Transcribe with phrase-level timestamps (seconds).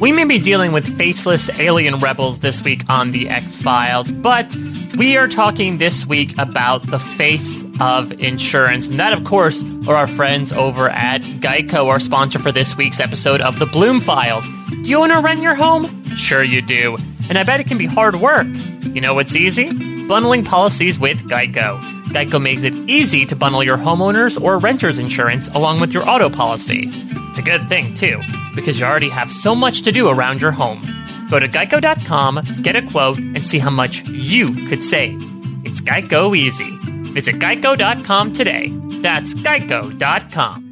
[0.00, 4.54] We may be dealing with faceless alien rebels this week on The X Files, but
[4.96, 8.86] we are talking this week about the face of insurance.
[8.86, 12.98] And that, of course, are our friends over at Geico, our sponsor for this week's
[12.98, 14.48] episode of The Bloom Files.
[14.68, 16.04] Do you want to rent your home?
[16.16, 16.96] Sure, you do.
[17.28, 18.48] And I bet it can be hard work.
[18.82, 19.72] You know what's easy?
[20.06, 21.80] Bundling policies with Geico.
[22.14, 26.30] Geico makes it easy to bundle your homeowners or renter's insurance along with your auto
[26.30, 26.84] policy.
[27.28, 28.20] It's a good thing, too,
[28.54, 30.80] because you already have so much to do around your home.
[31.28, 35.20] Go to geico.com, get a quote, and see how much you could save.
[35.64, 36.78] It's Geico Easy.
[37.12, 38.68] Visit geico.com today.
[39.02, 40.63] That's geico.com.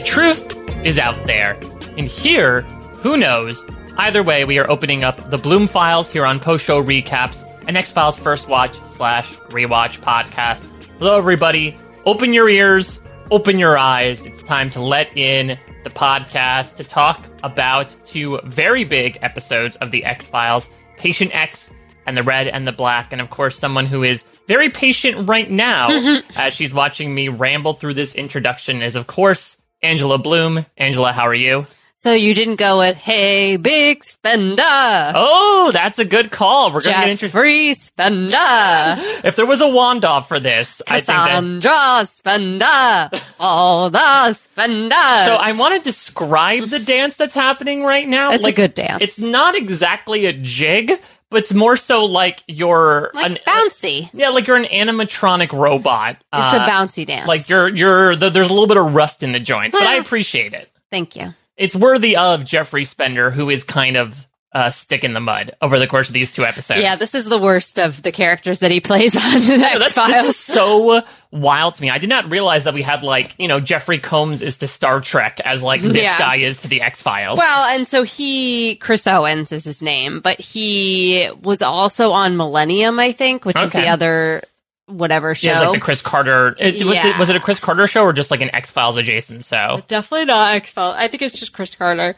[0.00, 1.60] The truth is out there.
[1.98, 2.62] And here,
[3.02, 3.62] who knows?
[3.98, 7.76] Either way, we are opening up the Bloom Files here on Post Show Recaps, an
[7.76, 10.64] X Files First Watch slash Rewatch podcast.
[10.98, 11.76] Hello, everybody.
[12.06, 12.98] Open your ears,
[13.30, 14.24] open your eyes.
[14.24, 19.90] It's time to let in the podcast to talk about two very big episodes of
[19.90, 21.68] the X Files Patient X
[22.06, 23.12] and the Red and the Black.
[23.12, 27.74] And of course, someone who is very patient right now as she's watching me ramble
[27.74, 30.66] through this introduction is, of course, Angela Bloom.
[30.76, 31.66] Angela, how are you?
[32.02, 36.68] So you didn't go with "Hey, big spender." Oh, that's a good call.
[36.72, 37.36] We're going to get interested.
[37.36, 38.38] Jeffrey Spender,
[39.24, 41.28] If there was a wand off for this, I think that.
[41.28, 45.24] Cassandra Spender, all the Spenders.
[45.26, 48.30] So I want to describe the dance that's happening right now.
[48.30, 49.02] It's like, a good dance.
[49.02, 50.92] It's not exactly a jig,
[51.30, 54.10] but it's more so like you're like an bouncy.
[54.12, 56.16] yeah, like you're an animatronic robot.
[56.16, 57.26] It's Uh, a bouncy dance.
[57.28, 59.96] Like you're you're th- there's a little bit of rust in the joints, but I
[59.96, 60.70] appreciate it.
[60.90, 61.34] Thank you.
[61.56, 65.78] It's worthy of Jeffrey Spender, who is kind of uh, stick in the mud over
[65.78, 66.80] the course of these two episodes.
[66.82, 69.94] Yeah, this is the worst of the characters that he plays on the Yeah, X
[69.94, 70.36] that's, this is Files.
[70.36, 71.90] so wild to me.
[71.90, 75.00] I did not realize that we had like you know Jeffrey Combs is to Star
[75.00, 76.18] Trek as like this Yeah.
[76.18, 77.38] guy is to the X Files.
[77.38, 82.98] Well, and so he, Chris Owens is his name, but he was also on Millennium,
[82.98, 84.42] I think, which is the other
[84.86, 85.46] whatever show.
[85.46, 86.56] yeah, it's like the Chris Carter.
[86.58, 88.96] It, was, it, was it a Chris Carter show or just like an X Files
[88.96, 89.80] adjacent show?
[89.86, 90.96] Definitely not X Files.
[90.98, 92.16] I think it's just Chris Carter.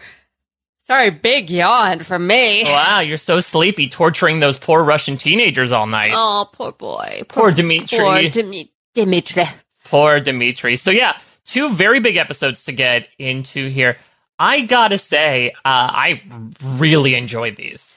[0.85, 2.65] Sorry, big yawn from me.
[2.65, 6.11] Wow, you're so sleepy, torturing those poor Russian teenagers all night.
[6.13, 7.23] Oh, poor boy.
[7.29, 7.99] Poor Dmitri.
[7.99, 9.45] Poor Dimi- Dimitri.
[9.85, 10.77] Poor Dimitri.
[10.77, 11.17] So yeah,
[11.47, 13.97] two very big episodes to get into here.
[14.39, 16.23] I gotta say, uh, I
[16.65, 17.89] really enjoyed these.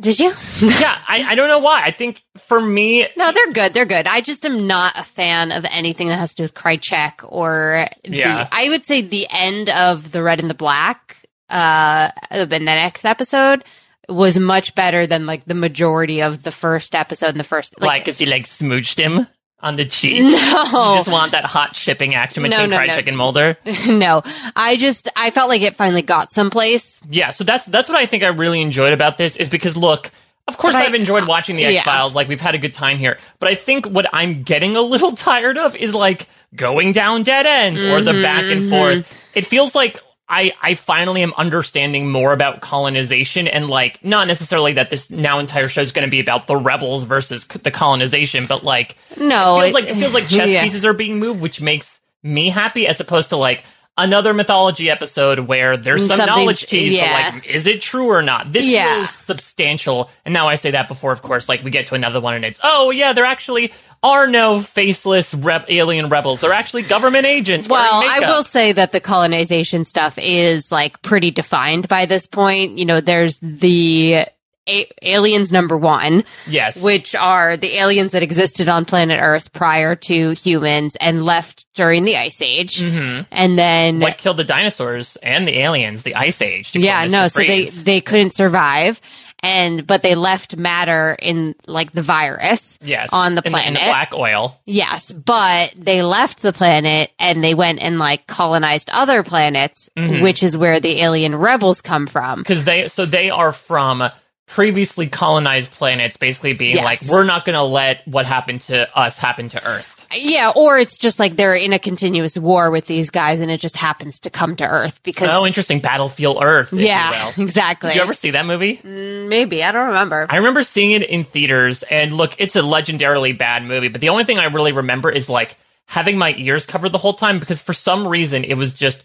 [0.00, 0.32] Did you?
[0.60, 1.82] Yeah, I, I don't know why.
[1.84, 3.74] I think for me, no, they're good.
[3.74, 4.06] They're good.
[4.06, 7.86] I just am not a fan of anything that has to do with Krychek or
[8.04, 8.48] Yeah.
[8.50, 11.16] I would say the end of the red and the black,
[11.52, 13.64] uh, in the next episode
[14.08, 17.88] was much better than like the majority of the first episode and the first, like,
[17.88, 19.26] like, if you like smooched him
[19.60, 20.20] on the cheek.
[20.20, 20.34] No, You
[20.72, 22.92] no, just want that hot shipping action between No, no, no.
[22.92, 23.56] Krychek and Mulder.
[23.86, 24.22] no,
[24.56, 27.00] I just, I felt like it finally got someplace.
[27.08, 30.10] Yeah, so that's that's what I think I really enjoyed about this is because look,
[30.48, 31.64] of course But I- I've enjoyed watching the.
[31.66, 33.18] X Files, like we've had a good time here.
[33.38, 37.46] But I think what I'm getting a little tired of is like going down dead
[37.46, 39.18] ends or the back and Mm-hmm, forth.
[39.36, 40.00] It feels like
[40.32, 45.38] I, I finally am understanding more about colonization and like not necessarily that this now
[45.40, 48.96] entire show is going to be about the rebels versus c- the colonization, but like
[49.18, 50.64] No, it feels like it feels like chess yeah.
[50.64, 53.64] pieces are being moved, which makes me happy as opposed to like
[53.98, 57.30] another mythology episode where there's some Something's- knowledge teased, yeah.
[57.30, 58.52] but like, is it true or not?
[58.52, 58.94] This Yeah.
[58.94, 60.10] feels substantial.
[60.24, 62.44] And now I say that before, of course, like we get to another one and
[62.44, 63.72] it's, oh yeah, there actually
[64.02, 66.40] are no faceless rep- alien rebels.
[66.40, 67.68] They're actually government agents.
[67.68, 72.78] Well, I will say that the colonization stuff is like pretty defined by this point.
[72.78, 74.26] You know, there's the
[74.68, 76.76] a- aliens number one, Yes.
[76.80, 82.04] which are the aliens that existed on planet Earth prior to humans and left during
[82.04, 82.76] the Ice Age.
[82.80, 83.26] Mhm.
[83.30, 86.70] And then, What killed the dinosaurs and the aliens, the Ice Age.
[86.74, 89.00] yeah, no, so they, they couldn't survive.
[89.44, 93.08] And, but they left matter in like the virus yes.
[93.12, 93.66] on the planet.
[93.66, 94.56] in the black oil.
[94.66, 100.22] Yes, but they left the planet and they went and like colonized other planets, Mhm.
[100.22, 102.38] which is where the alien rebels come from.
[102.38, 104.08] because they so they are from
[104.52, 106.84] previously colonized planets basically being Yes.
[106.84, 110.78] like we're not going to let what happened to us happen to earth yeah, or
[110.78, 114.18] it's just like they're in a continuous war with these guys, and it just happens
[114.18, 115.30] to come to Earth because.
[115.32, 115.80] Oh, interesting.
[115.80, 116.70] Battlefield Earth.
[116.72, 117.90] if you yeah, exactly.
[117.90, 118.76] Did you ever see that movie?
[118.76, 120.26] Mm, maybe I don't remember.
[120.28, 124.10] I remember seeing it in theaters, and look, it's a legendarily bad movie, but the
[124.10, 125.56] only thing I really remember is like
[125.86, 129.02] having my ears covered the whole time because for some reason it was just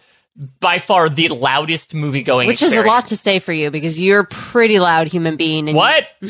[0.60, 4.00] by far the loudest movie going Which is a lot to say for you because
[4.00, 5.68] you're a pretty loud human being.
[5.68, 6.08] And What?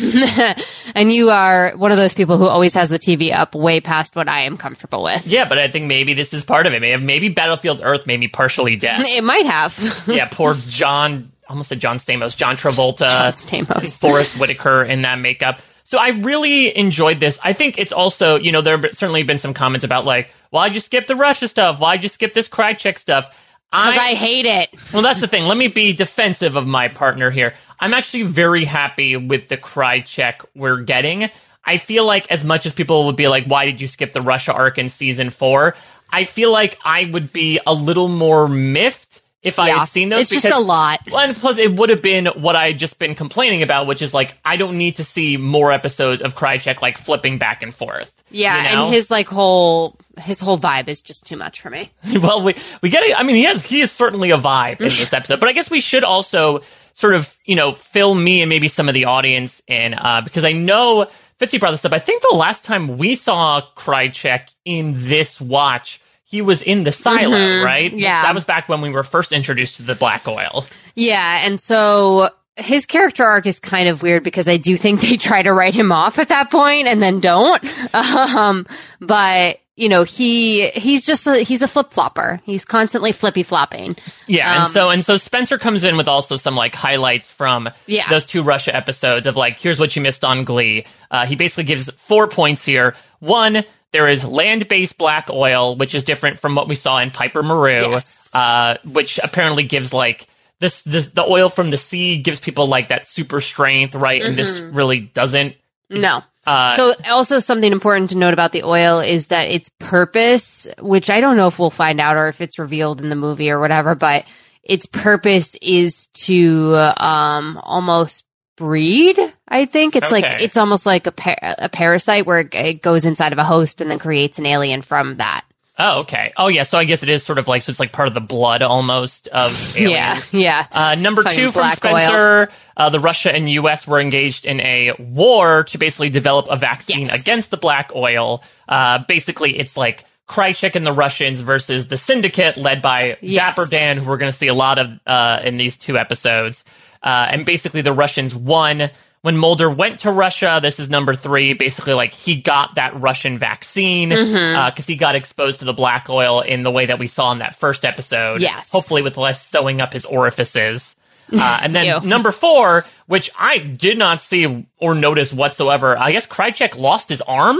[0.96, 4.16] and you are one of those people who always has the TV up way past
[4.16, 5.28] what I am comfortable with.
[5.28, 6.80] Yeah, but I think maybe this is part of it.
[6.80, 9.04] Maybe, maybe Battlefield Earth made me partially deaf.
[9.18, 10.04] It might have.
[10.08, 14.00] yeah, poor John, almost a John Stamos, John Travolta, John Stamos.
[14.00, 15.60] Forest Whitaker in that makeup.
[15.84, 17.40] So I really enjoyed this.
[17.44, 20.74] I think it's also, you know, there have certainly been some comments about like, why'd
[20.74, 21.80] you skip the Russia stuff?
[21.80, 23.34] Why'd you skip this Krychek stuff?
[23.72, 24.70] Because I hate it.
[24.94, 25.46] Well, that's the thing.
[25.46, 27.54] Let me be defensive of my partner here.
[27.80, 31.30] I'm actually very happy with the Krychek we're getting.
[31.66, 34.22] I feel like as much as people would be like, why did you skip the
[34.22, 35.76] Russia arc in season four?
[36.10, 39.07] I feel like I would be a little more miffed
[39.48, 39.80] if I Yeah.
[39.80, 40.22] had seen those.
[40.32, 41.00] It's just a lot.
[41.12, 44.14] And plus, it would have been what I had just been complaining about, which is
[44.14, 48.12] like, I don't need to see more episodes of Krychek like flipping back and forth.
[48.30, 48.86] Yeah, you know?
[48.86, 51.92] and his like whole his whole vibe is just too much for me.
[52.22, 53.04] well, we we get.
[53.04, 53.18] it.
[53.18, 55.70] I mean, he has he is certainly a vibe in this episode, but I guess
[55.72, 56.62] we should also
[56.94, 60.44] sort of you know fill me and maybe some of the audience in uh, because
[60.44, 61.08] I know
[61.40, 61.94] Fitzy brought this up.
[61.94, 66.02] I think the last time we saw Krychek in this watch.
[66.30, 67.90] He was in the silo, right?
[67.90, 68.00] Mm-hmm.
[68.00, 68.24] yeah.
[68.24, 70.66] That was back when we were first introduced to the black oil.
[70.94, 75.16] Yeah, and so his character arc is kind of weird because I do think they
[75.18, 77.64] try to write him off at that point and then don't.
[77.94, 78.66] Um,
[79.00, 82.42] but you know, he he's just a, he's a flip flopper.
[82.44, 83.96] He's constantly flippy flopping.
[84.26, 87.70] Yeah, Um, and so and so Spencer comes in with also some like highlights from
[87.86, 88.10] Yeah.
[88.10, 90.86] those two Russia episodes of like here's what you missed on Glee.
[91.12, 92.96] Uh, he basically gives four points here.
[93.20, 93.64] One,
[93.98, 97.90] there is land-based black oil, which is different from what we saw in Piper Maru,
[97.90, 98.30] Yes.
[98.32, 100.28] uh, which apparently gives like
[100.60, 104.22] this, this the oil from the sea gives people like that super strength, right?
[104.22, 105.56] And this really doesn't.
[105.90, 106.22] No.
[106.46, 111.10] Uh, So also something important to note about the oil is that its purpose, which
[111.10, 113.60] I don't know if we'll find out or if it's revealed in the movie or
[113.60, 114.26] whatever, but
[114.64, 118.26] its purpose is to um almost
[118.58, 119.18] breed.
[119.48, 123.32] I think it's like it's almost like a par- a parasite where it, goes inside
[123.32, 125.46] of a host and then creates an alien from that.
[125.80, 126.34] oh, okay.
[126.36, 126.64] Oh, yeah.
[126.64, 128.62] So I guess it is sort of like so it's like part of the blood
[128.64, 130.34] almost of aliens.
[130.34, 130.68] Yeah, yeah.
[130.72, 133.88] Uh, number two from Spencer, uh, the Russia and U.S.
[133.88, 137.22] were engaged in a war to basically develop a vaccine Yes.
[137.22, 138.44] against the black oil.
[138.68, 143.56] Uh, basically, it's like Krychek and the Russians versus the Syndicate, led by Yes.
[143.56, 146.66] Dapper Dan, who we're going to see a lot of uh, in these two episodes.
[147.02, 148.90] Uh, and basically, the Russians won.
[149.22, 151.54] When Mulder went to Russia, this is number three.
[151.54, 154.82] Basically, like he got that Russian vaccine because Mm-hmm.
[154.92, 157.56] he got exposed to the black oil in the way that we saw in that
[157.56, 158.42] first episode.
[158.42, 158.70] Yes.
[158.70, 160.94] hopefully with less sewing up his orifices.
[161.30, 165.98] Uh, and then number four, which I did not see or notice whatsoever.
[165.98, 167.60] I guess Krychek lost his arm.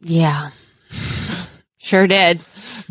[0.00, 0.50] Yeah.
[1.78, 2.40] Sure did.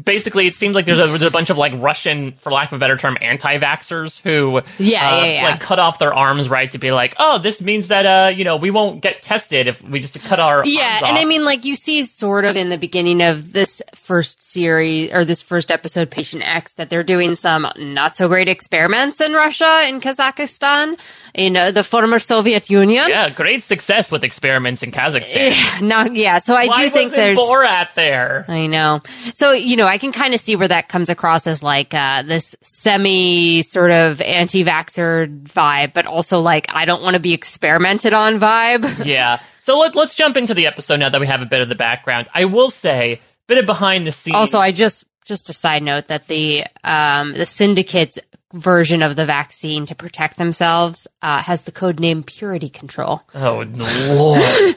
[0.03, 2.77] Basically, it seems like there's a, there's a bunch of like Russian, for lack of
[2.77, 5.49] a better term, anti-vaxxers who Yeah, uh, yeah, yeah.
[5.51, 8.43] like cut off their arms, right, to be like, oh, this means that uh, you
[8.43, 11.65] know, we won't get tested if we just cut our Yeah, and I mean, like
[11.65, 16.09] you see, sort of in the beginning of this first series or this first episode,
[16.09, 20.99] Patient X, that they're doing some not so great experiments in Russia, in Kazakhstan,
[21.33, 23.09] in uh, the former Soviet Union.
[23.09, 25.81] yeah, great success with experiments in Kazakhstan.
[25.89, 26.39] Now, yeah.
[26.39, 27.37] So I Why do think there's.
[27.37, 28.45] Borat there.
[28.47, 29.01] I know.
[29.33, 32.21] So, you know, I can kind of see where that comes across as like uh,
[32.21, 37.33] this semi sort of anti vaxxer vibe, but also like, I don't want to be
[37.33, 39.05] experimented on vibe.
[39.09, 39.39] Yeah.
[39.63, 41.75] So let, let's jump into the episode now that we have a bit of the
[41.75, 42.27] background.
[42.33, 44.35] I will say, bit of behind the scenes.
[44.35, 48.17] Also, I just just a side note that the um the syndicate's
[48.53, 53.21] version of the vaccine to protect themselves uh, has the code name Purity Control.
[53.35, 54.75] Oh Lord,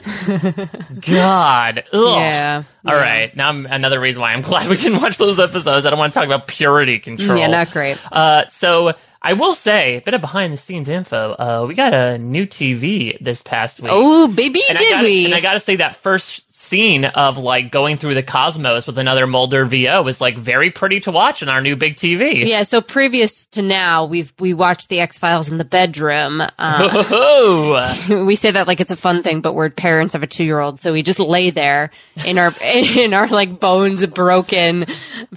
[1.05, 2.17] God, Ugh.
[2.17, 3.01] Yeah, All yeah.
[3.01, 5.85] right, now I'm, another reason why I'm glad we didn't watch those episodes.
[5.85, 7.37] I don't want to talk about purity control.
[7.37, 7.99] Yeah, not great.
[8.11, 11.31] Uh, so I will say, a bit of behind the scenes info.
[11.31, 13.89] Uh, we got a new TV this past week.
[13.93, 15.25] Oh, baby, and did gotta, we?
[15.25, 18.97] And I got to say that first scene of like going through the cosmos with
[18.97, 22.45] another Mulder VO is like very pretty to watch on our new big TV.
[22.47, 26.41] yeah, so previous to now, we've we watched the X Files in the bedroom.
[26.41, 30.27] Uh, Oh, we say that like it's a fun thing, but we're parents of a
[30.27, 31.91] two year old, so we just lay there
[32.25, 34.85] in our in our like bones broken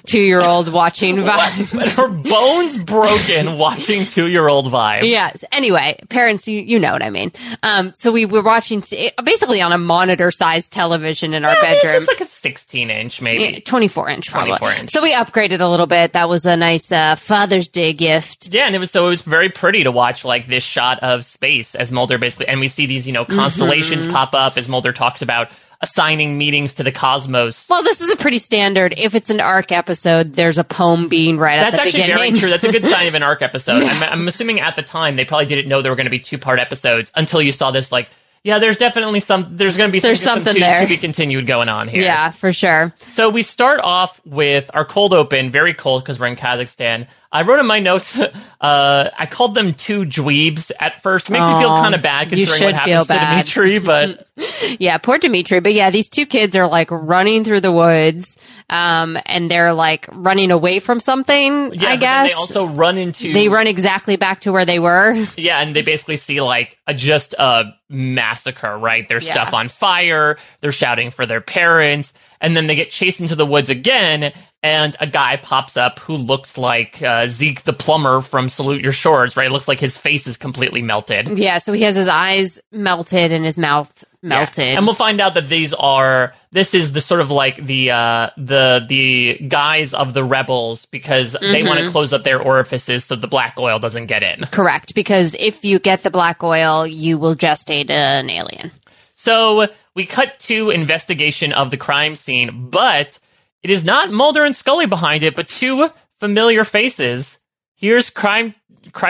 [0.06, 1.88] two year old watching Vibe.
[1.92, 5.09] her bones broken watching two year old vibe.
[5.09, 5.45] Yes.
[5.52, 7.33] Anyway, parents, you, you know what I mean.
[7.62, 11.54] Um, so we were watching t- basically on a monitor sized television television in our
[11.54, 12.04] Yeah, mean, it's bedroom.
[12.06, 13.61] like a 16 inch, maybe.
[13.61, 14.56] 24 inch, probably.
[14.59, 14.90] 24 inch.
[14.90, 16.12] So we upgraded a little bit.
[16.14, 18.49] That was a nice uh, Father's Day gift.
[18.52, 21.25] Yeah, and it was so it was very pretty to watch like this shot of
[21.25, 24.12] space as Mulder basically, and we see these you know constellations Mm-hmm.
[24.12, 25.49] pop up as Mulder talks about
[25.83, 27.66] assigning meetings to the cosmos.
[27.68, 28.95] Well, this is a pretty standard.
[28.97, 31.92] If it's an arc episode, there's a poem being right That's at the page.
[31.92, 32.33] That's actually beginning.
[32.33, 32.50] very true.
[32.50, 33.83] That's a good sign of an arc episode.
[33.83, 36.18] I'm, I'm assuming at the time they probably didn't know there were going to be
[36.21, 37.92] two part episodes until you saw this.
[37.92, 38.09] Like,
[38.46, 39.56] yeah, there's definitely some.
[39.56, 40.80] There's going to be some, There's some something to, there.
[40.80, 42.00] to be continued going on here.
[42.02, 42.94] yeah, for sure.
[43.00, 47.08] So we start off with our cold open, very cold because we're in Kazakhstan.
[47.37, 48.19] I wrote in my notes,
[48.61, 51.31] uh, I called them two dweebs at first.
[51.31, 53.12] Makes me feel kind of bad considering what happens to.
[53.14, 54.26] Dimitri, but
[54.78, 55.61] Yeah, poor Dimitri.
[55.61, 58.37] But yeah, these two kids are like running through the woods,
[58.71, 61.75] um, and they're like running away from something.
[61.75, 65.26] yeah, I guess they also run into they run exactly back to where they were.
[65.37, 69.09] Yeah, and they basically see like a, just a massacre, right?
[69.09, 69.35] There's Yeah.
[69.35, 70.38] stuff on fire.
[70.61, 74.33] They're shouting for their parents, and then they get chased into the woods again.
[74.66, 78.92] And a guy pops up who looks like uh, Zeke the plumber from Salute Your
[78.92, 79.46] Shorts, right?
[79.46, 81.38] It looks like his face is completely melted.
[81.38, 84.58] Yeah, so he has his eyes melted and his mouth melted.
[84.66, 84.76] Yeah.
[84.78, 88.30] And we'll find out that these are this is the sort of like the uh
[88.37, 91.68] the the guys of the rebels because they Mm-hmm.
[91.68, 94.46] want to close up their orifices so the black oil doesn't get in.
[94.46, 98.73] Correct, because if you get the black oil, you will gestate an alien.
[99.14, 103.18] So we cut to investigation of the crime scene, but
[103.66, 107.37] it is not Mulder and Scully behind it, but two familiar faces.
[107.75, 108.54] Here's crime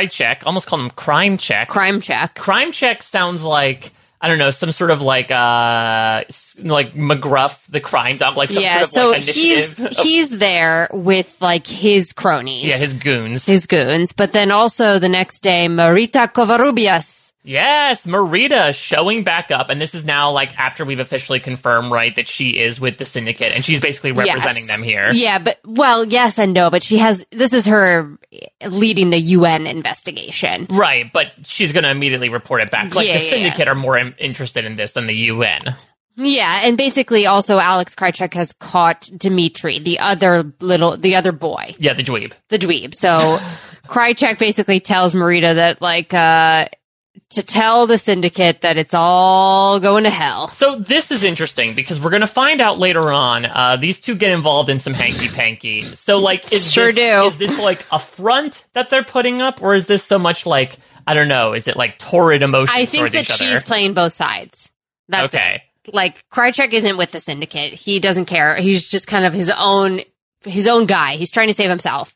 [0.09, 1.69] check almost called him crime check.
[1.69, 2.35] Crime check.
[2.37, 6.25] crime check sounds like I don't know, some sort of like uh
[6.59, 9.99] like McGruff, the crime dog, like some yeah, sort of so like he's initiative.
[10.03, 12.65] he's there with like his cronies.
[12.65, 13.45] yeah, his goons.
[13.45, 17.16] his goons, but then also the next day, Marita Covarrubias.
[17.47, 22.15] Yes, Marita showing back up, and this is now like after we've officially confirmed, right,
[22.17, 24.77] that she is with the syndicate, and she's basically representing Yes.
[24.77, 25.11] them here.
[25.13, 28.19] Yeah, but well, yes and no, but she has this is her
[28.67, 30.67] leading the UN investigation.
[30.69, 32.95] Right, but she's going to immediately report it back.
[32.95, 35.77] Like Yeah, the yeah, syndicate are more in- interested in this than the UN.
[36.19, 41.75] Yeah, and basically also Alex Krychek has caught Dmitri, the other little the other boy,
[41.79, 42.33] Yeah, the dweeb.
[42.49, 42.95] the dweeb.
[42.95, 43.39] So
[43.87, 46.69] Krychek basically tells Marita that like uh
[47.31, 50.49] to tell the syndicate that it's all going to hell.
[50.49, 53.45] So this is interesting because we're going to find out later on.
[53.47, 55.83] Uh, these two get involved in some hanky panky.
[55.83, 57.27] So like, is Sure this, do.
[57.27, 60.79] Is this like a front that they're putting up, or is this so much like
[61.07, 61.53] I don't know?
[61.53, 64.71] Is it like torrid emotions I think that she's playing both sides.
[65.09, 65.63] That's Okay.
[65.85, 65.95] it.
[65.95, 67.73] Like Krychek isn't with the syndicate.
[67.75, 68.57] He doesn't care.
[68.57, 70.01] He's just kind of his own
[70.45, 71.15] his own guy.
[71.17, 72.13] He's trying to save himself.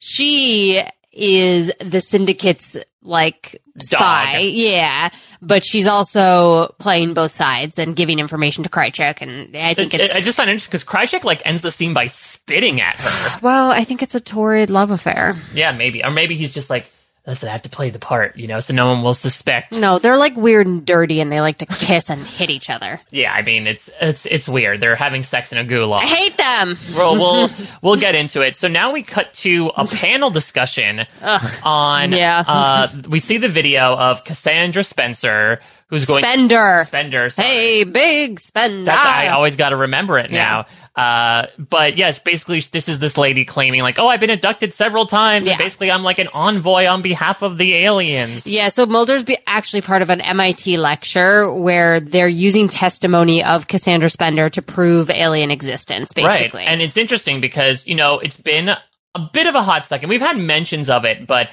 [0.00, 0.82] She
[1.12, 4.34] is the syndicate's like spy.
[4.34, 4.52] Dog.
[4.52, 5.08] Yeah.
[5.40, 10.14] But she's also playing both sides and giving information to Krychek and I think it's
[10.14, 13.38] I just find it interesting because Krychek like ends the scene by spitting at her.
[13.42, 15.36] well, I think it's a torrid love affair.
[15.54, 16.90] yeah, maybe, or maybe he's just like,
[17.26, 19.72] listen, I have to play the part, you know, so no one will suspect.
[19.72, 23.00] No, they're like weird and dirty and they like to kiss and hit each other.
[23.10, 24.80] Yeah, I mean, it's it's it's weird.
[24.80, 26.02] They're having sex in a gulag.
[26.02, 26.78] I hate them.
[26.96, 27.50] Well, we'll
[27.80, 28.56] we'll get into it.
[28.56, 31.06] So now we cut to a panel discussion
[31.62, 32.12] on.
[32.12, 32.44] Yeah.
[32.46, 35.60] Uh, we see the video of Cassandra Spencer,
[35.92, 36.84] who's going Spender.
[36.86, 37.30] Spender.
[37.30, 37.48] sorry.
[37.48, 38.86] Hey, big spender.
[38.86, 40.66] That's, I always got to remember it now.
[40.96, 45.06] Uh, but yes, basically, this is this lady claiming like, "Oh, I've been abducted several
[45.06, 45.52] times, Yeah.
[45.52, 49.38] and basically, I'm like an envoy on behalf of the aliens." Yeah, so Mulder's be
[49.46, 55.08] actually part of an MIT lecture where they're using testimony of Cassandra Spender to prove
[55.10, 56.60] alien existence, basically.
[56.60, 56.68] Right.
[56.68, 60.08] And it's interesting because, you know, it's been a bit of a hot second.
[60.10, 61.48] We've had mentions of it, but,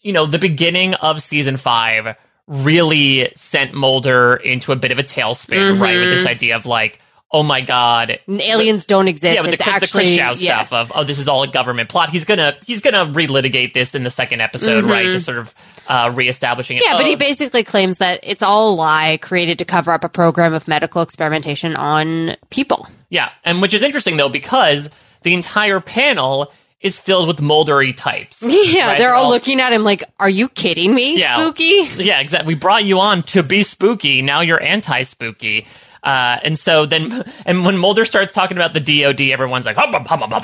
[0.00, 2.16] you know, the beginning of season five
[2.50, 5.96] really sent Mulder into a bit of a tailspin, right?
[5.96, 8.18] With this idea of like, oh my God.
[8.28, 9.36] aliens don't exist.
[9.36, 10.64] Yeah, with it's the, actually the Kritschgau yeah.
[10.64, 12.10] stuff of oh this is all a government plot.
[12.10, 15.06] He's gonna he's gonna relitigate this in the second episode, right?
[15.06, 15.54] Just sort of
[15.86, 16.82] uh, reestablishing it.
[16.82, 16.92] Mm-hmm.
[16.92, 20.08] Yeah, but he basically claims that it's all a lie created to cover up a
[20.08, 22.88] program of medical experimentation on people.
[23.10, 24.90] Yeah, and which is interesting though because
[25.22, 28.42] the entire panel is filled with moldery types.
[28.42, 28.72] Yeah, right?
[28.72, 31.18] they're, they're all, all, looking at him like, "Are you kidding me?
[31.18, 32.54] Yeah, spooky?" Yeah, exactly.
[32.54, 34.22] We brought you on to be spooky.
[34.22, 35.66] Now you're anti-spooky.
[36.02, 39.92] Uh, and so then, and when Mulder starts talking about the DOD, everyone's like, hum,
[39.92, 40.42] hum, hum, hum,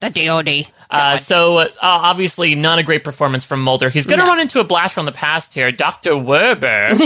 [0.00, 0.66] the DOD.
[0.90, 3.90] Uh, so uh, obviously, not a great performance from Mulder.
[3.90, 4.30] He's going to no.
[4.30, 5.70] run into a blast from the past here.
[5.70, 6.96] Doctor Werber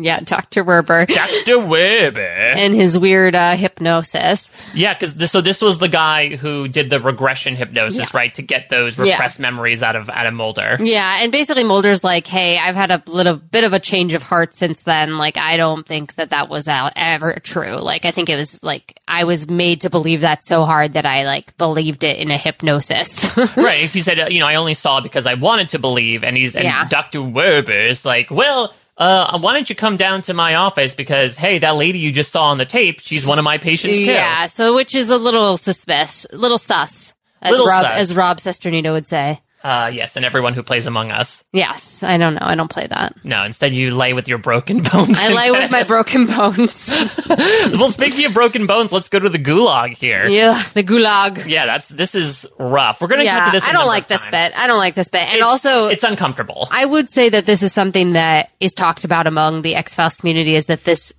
[0.00, 0.64] yeah, Dr.
[0.64, 1.58] Werber Dr.
[1.58, 2.20] Weber.
[2.20, 4.50] and his weird uh, hypnosis.
[4.74, 8.06] Yeah, because so this was the guy who did the regression hypnosis, Yeah.
[8.16, 9.12] right, to get those Yeah.
[9.14, 10.76] repressed memories out of out of Mulder.
[10.80, 14.22] Yeah, and basically Mulder's like, "Hey, I've had a little bit of a change of
[14.22, 15.18] heart since then.
[15.18, 17.76] Like, I don't think that that was ever true.
[17.76, 21.06] Like, I think it was like I was made to believe that so hard that
[21.06, 23.82] I like believed it in a hypnosis." right.
[23.82, 26.36] If he said, uh, you know, I only saw because I wanted to believe, and
[26.36, 26.86] he's and Yeah.
[26.88, 27.22] Dr.
[27.22, 28.72] Weber is like, well.
[28.98, 30.92] Uh, why don't you come down to my office?
[30.92, 33.98] Because hey, that lady you just saw on the tape, she's one of my patients
[33.98, 34.04] too.
[34.04, 37.98] yeah, so which is a little suspicious, little sus, as Little Rob sus.
[37.98, 39.40] as Rob Cesternino would say.
[39.62, 41.42] Uh, yes, and everyone who plays Among Us.
[41.52, 42.40] Yes, I don't know.
[42.42, 43.16] I don't play that.
[43.24, 45.18] No, instead you lay with your broken bones.
[45.18, 46.88] I lay with my broken bones.
[47.28, 50.28] well, speaking of broken bones, let's go to the gulag here.
[50.28, 51.46] yeah, the gulag.
[51.48, 53.00] Yeah, that's this is rough.
[53.00, 53.64] We're gonna Yeah, cut to this.
[53.68, 54.56] I don't like this bit.
[54.56, 55.22] I don't like this bit.
[55.22, 56.68] And It's- also, it's uncomfortable.
[56.70, 60.16] I would say that this is something that is talked about among the X Files
[60.16, 61.12] community is that this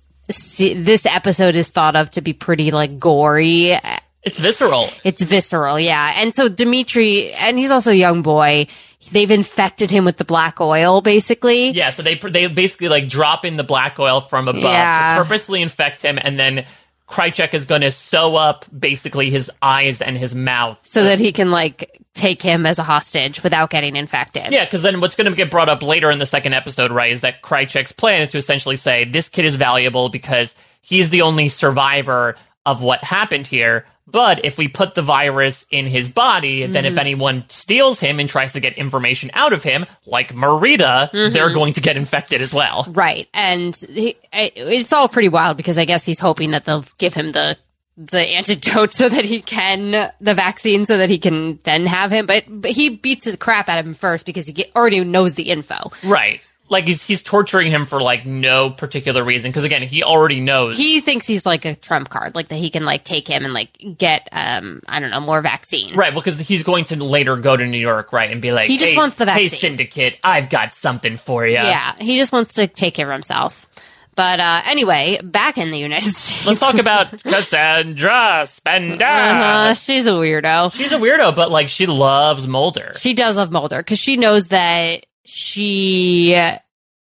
[0.58, 3.76] this episode is thought of to be pretty like gory.
[4.22, 4.90] It's visceral.
[5.04, 6.12] It's visceral, yeah.
[6.16, 8.66] And so Dimitri, and he's also a young boy.
[9.12, 11.70] They've infected him with the black oil, basically.
[11.70, 15.16] Yeah, so they they basically like drop in the black oil from above Yeah.
[15.16, 16.66] to purposely infect him, and then
[17.08, 20.78] Krychek is going to sew up basically his eyes and his mouth.
[20.84, 24.52] So that he can like take him as a hostage without getting infected.
[24.52, 27.10] Yeah, because then what's going to get brought up later in the second episode, right,
[27.10, 31.22] is that Krychek's plan is to essentially say this kid is valuable because he's the
[31.22, 32.36] only survivor
[32.66, 33.86] of what happened here.
[34.10, 36.92] But if we put the virus in his body, then Mm-hmm.
[36.92, 41.32] if anyone steals him and tries to get information out of him, like Marita, Mm-hmm.
[41.32, 42.86] they're going to get infected as well.
[42.88, 43.28] Right.
[43.34, 47.32] And he, it's all pretty wild because I guess he's hoping that they'll give him
[47.32, 47.56] the
[47.96, 52.24] the antidote so that he can the vaccine so that he can then have him
[52.24, 55.34] but, but he beats the crap out of him first because he get, already knows
[55.34, 56.40] the info Right.
[56.70, 60.76] Like he's he's torturing him for like no particular reason because again he already knows.
[60.78, 63.52] he thinks he's like a trump card like that he can like take him and
[63.52, 67.56] like get um i don't know more vaccine Right, because he's going to later go
[67.56, 69.70] to New York, right, and be like, He just hey, wants the vaccine Hey, vaccine."
[69.70, 71.54] syndicate, I've got something for you.
[71.54, 73.66] yeah he just wants to take care of himself
[74.14, 79.04] but uh anyway back in the united states Let's talk about Cassandra Spender.
[79.04, 82.92] uh, she's a weirdo She's a weirdo, but like she loves Mulder.
[82.98, 86.36] She does love Mulder because she knows that she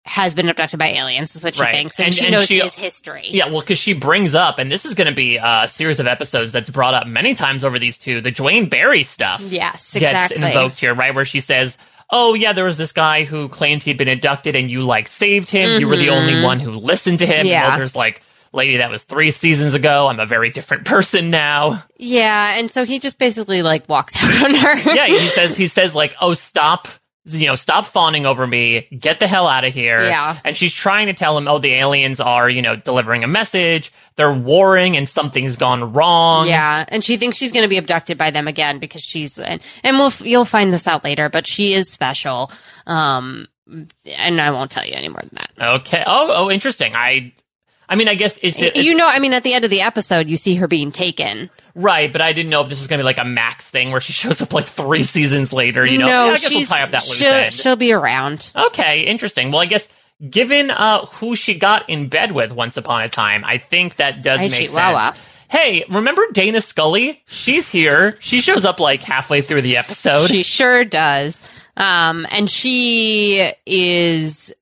[0.04, 1.74] has been abducted by aliens, is what she Right.
[1.74, 3.24] thinks, and, And- she and knows she- his history.
[3.28, 6.06] Yeah, well, because she brings up, and this is going to be a series of
[6.06, 8.20] episodes that's brought up many times over these two.
[8.20, 9.42] The Duane Barry stuff.
[9.42, 10.46] Yes, gets exactly.
[10.46, 11.12] invoked here, right?
[11.14, 11.76] Where she says,
[12.10, 15.48] "Oh yeah, there was this guy who claimed he'd been abducted, and you like saved
[15.48, 15.80] him.
[15.80, 17.46] You were the only one who listened to him." Mm-hmm.
[17.48, 17.76] Yeah.
[17.76, 20.06] there's like, "Lady, that was three seasons ago.
[20.06, 24.44] I'm a very different person now." Yeah, and so he just basically like walks out
[24.44, 24.94] on her.
[24.94, 26.86] yeah, he says he says like, "Oh, stop."
[27.28, 28.82] You know, stop fawning over me.
[28.96, 30.04] Get the hell out of here.
[30.04, 30.38] Yeah.
[30.44, 33.92] And she's trying to tell him, oh, the aliens are, you know, delivering a message.
[34.14, 36.46] They're warring and something's gone wrong.
[36.46, 39.60] Yeah, and she thinks she's going to be abducted by them again because she's and,
[39.82, 42.50] and we'll you'll find this out later, but she is special.
[42.86, 45.80] Um, and I won't tell you any more than that.
[45.80, 46.04] Okay.
[46.06, 46.94] Oh, oh, interesting.
[46.94, 47.32] I,
[47.88, 49.80] I mean, I guess it's, it's you know, I mean, at the end of the
[49.80, 51.50] episode, you see her being taken.
[51.76, 53.92] Right, but I didn't know if this was going to be like a Max thing
[53.92, 55.86] where she shows up like three seasons later.
[55.86, 57.52] You know, no, Yeah, I guess we'll tie up that loose she'll, end.
[57.54, 58.50] she'll be around.
[58.56, 59.52] Okay, interesting.
[59.52, 59.88] Well, I guess
[60.28, 64.22] given uh, who she got in bed with once upon a time, I think that
[64.22, 65.16] does Right, make sense.
[65.48, 67.22] Hey, remember Dana Scully?
[67.28, 68.16] She's here.
[68.20, 70.26] She shows up like halfway through the episode.
[70.26, 71.40] She sure does.
[71.76, 74.52] Um, and she is.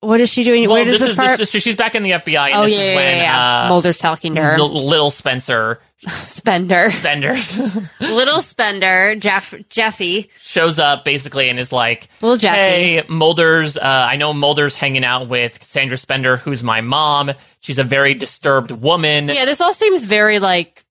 [0.00, 0.64] What is she doing?
[0.64, 1.38] well, Where does this, this, is part?
[1.38, 3.68] this, she's back in the FBI, and oh this yeah, is yeah, when yeah, uh,
[3.68, 4.58] Mulder's talking to her.
[4.58, 7.36] little Spencer Spender, Bender
[8.00, 12.56] little Spender, Jeff, Jeffy, shows up basically and is like, little Jeffy.
[12.98, 13.76] Hey, Mulder's.
[13.76, 17.32] Uh, I know Mulder's hanging out with Sandra Spender, who's my mom.
[17.60, 19.28] She's a very disturbed woman.
[19.28, 20.84] Yeah, this all seems very like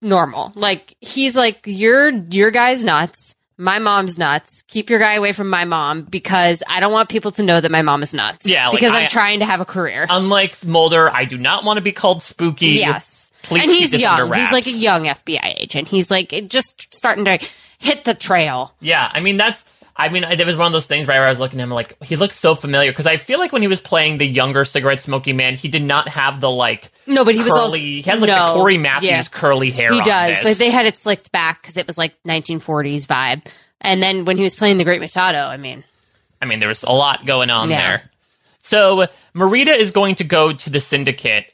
[0.00, 0.52] normal.
[0.54, 3.34] Like he's like, your your guy's nuts.
[3.58, 4.62] My mom's nuts.
[4.68, 7.70] Keep your guy away from my mom because I don't want people to know that
[7.70, 8.46] my mom is nuts.
[8.46, 10.06] Yeah, like, because I- I'm trying to have a career.
[10.10, 12.66] Unlike Mulder, I do not want to be called spooky.
[12.72, 13.15] yes,
[13.46, 14.32] Please and he's young.
[14.32, 15.88] He's like a young FBI agent.
[15.88, 17.38] He's like just starting to
[17.78, 18.74] hit the trail.
[18.80, 19.64] Yeah, I mean that's.
[19.98, 21.70] I mean, it was one of those things right where I was looking at him
[21.70, 24.66] like he looks so familiar because I feel like when he was playing the younger
[24.66, 27.62] cigarette smoking man, he did not have the like No, but he was curly.
[27.62, 29.22] also he has like no, the Cory Matthews yeah.
[29.22, 29.90] curly hair.
[29.94, 33.46] He does, but they had it slicked back because it was like 1940s vibe.
[33.80, 35.82] And then when he was playing the Great Mutato, I mean,
[36.42, 37.76] I mean, there was a lot going on Yeah.
[37.96, 38.10] there.
[38.60, 41.46] So Marita is going to go to the syndicate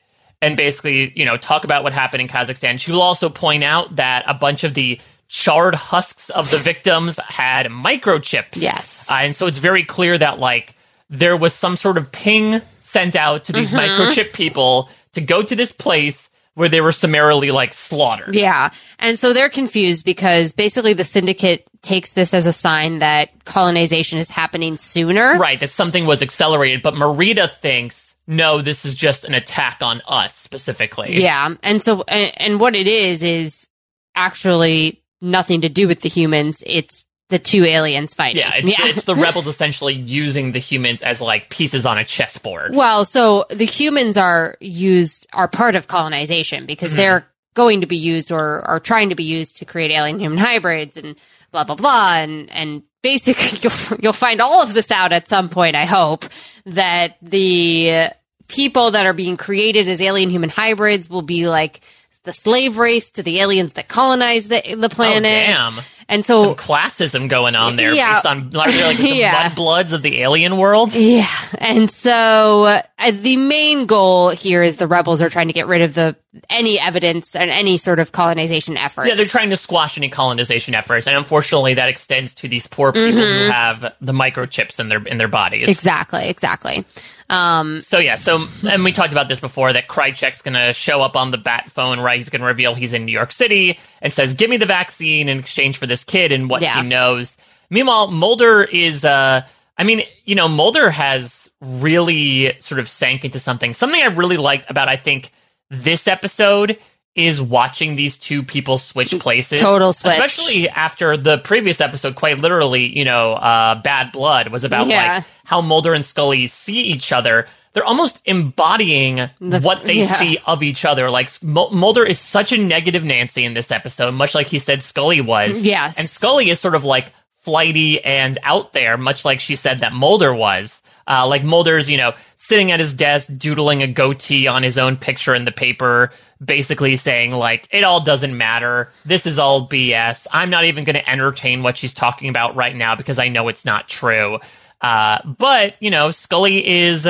[0.43, 2.79] and basically, you know, talk about what happened in Kazakhstan.
[2.79, 7.17] She will also point out that a bunch of the charred husks of the victims
[7.19, 8.57] had microchips.
[8.57, 9.07] Yes.
[9.11, 10.75] Uh, and so it's very clear that like
[11.09, 14.03] there was some sort of ping sent out to these Mm-hmm.
[14.03, 18.35] microchip people to go to this place where they were summarily like slaughtered.
[18.35, 18.71] Yeah.
[18.99, 24.19] And so they're confused because basically the syndicate takes this as a sign that colonization
[24.19, 25.39] is happening sooner.
[25.39, 30.03] Right, that something was accelerated, but Marita thinks, no, this is just an attack on
[30.07, 31.21] us specifically.
[31.21, 31.55] Yeah.
[31.63, 33.67] And so, and, and what it is, is
[34.15, 36.63] actually nothing to do with the humans.
[36.67, 38.43] It's the two aliens fighting.
[38.43, 42.75] Yeah, it's, it's the rebels essentially using the humans as like pieces on a chessboard.
[42.75, 46.99] Well, so the humans are used, are part of colonization because hmm.
[46.99, 50.39] they're going to be used or are trying to be used to create alien human
[50.39, 51.17] hybrids and
[51.51, 52.17] blah, blah, blah.
[52.17, 56.25] And, and basically you'll, you'll find all of this out at some point, I hope,
[56.67, 58.09] that the
[58.49, 61.81] people that are being created as alien human hybrids will be like
[62.25, 65.23] the slave race to the aliens that colonize the, the Oh, planet.
[65.25, 65.81] damn.
[66.13, 68.15] And Some so, classism going on there Yeah.
[68.15, 69.49] based on like, like the Yeah.
[69.49, 70.95] mudbloods of the alien world.
[70.95, 71.27] Yeah.
[71.59, 72.65] And so
[72.99, 76.15] uh, the main goal here is the rebels are trying to get rid of the
[76.49, 79.09] any evidence and any sort of colonization efforts.
[79.09, 82.91] Yeah, they're trying to squash any colonization efforts, and unfortunately, that extends to these poor
[82.93, 83.47] people Mm-hmm.
[83.47, 85.69] who have the microchips in their in their bodies.
[85.69, 86.85] exactly, exactly.
[87.29, 91.17] Um, So yeah, so and we talked about this before that Krychek's gonna show up
[91.17, 92.17] on the bat phone, right?
[92.19, 95.39] He's gonna reveal he's in New York City and says, "Give me the vaccine in
[95.39, 96.83] exchange for this kid and what Yeah.
[96.83, 97.37] he knows."
[97.71, 99.43] Meanwhile, Mulder is, uh,
[99.79, 103.73] I mean, you know, Mulder has really sort of sank into something.
[103.75, 105.31] Something I really liked about, I think,
[105.71, 106.77] this episode
[107.15, 109.61] is watching these two people switch places.
[109.61, 110.13] Total switch.
[110.13, 115.17] Especially after the previous episode, quite literally, you know, uh, Bad Blood was about Yeah.
[115.17, 117.47] like how Mulder and Scully see each other.
[117.73, 120.15] They're almost embodying what they yeah.
[120.17, 121.11] see of each other.
[121.11, 124.83] Like Mul- Mulder is such a negative Nancy in this episode, much like he said
[124.83, 125.63] Scully was.
[125.63, 125.99] Yes.
[125.99, 129.93] And Scully is sort of like flighty and out there, much like she said that
[129.93, 130.83] Mulder was.
[131.09, 134.97] Uh, like Mulder's, you know, sitting at his desk, doodling a goatee on his own
[134.97, 136.13] picture in the paper,
[136.45, 138.93] basically saying like, it all doesn't matter.
[139.05, 140.27] This is all BS.
[140.33, 143.49] I'm not even going to entertain what she's talking about right now because I know
[143.49, 144.39] it's not true.
[144.81, 147.07] Uh, but, you know, Scully is,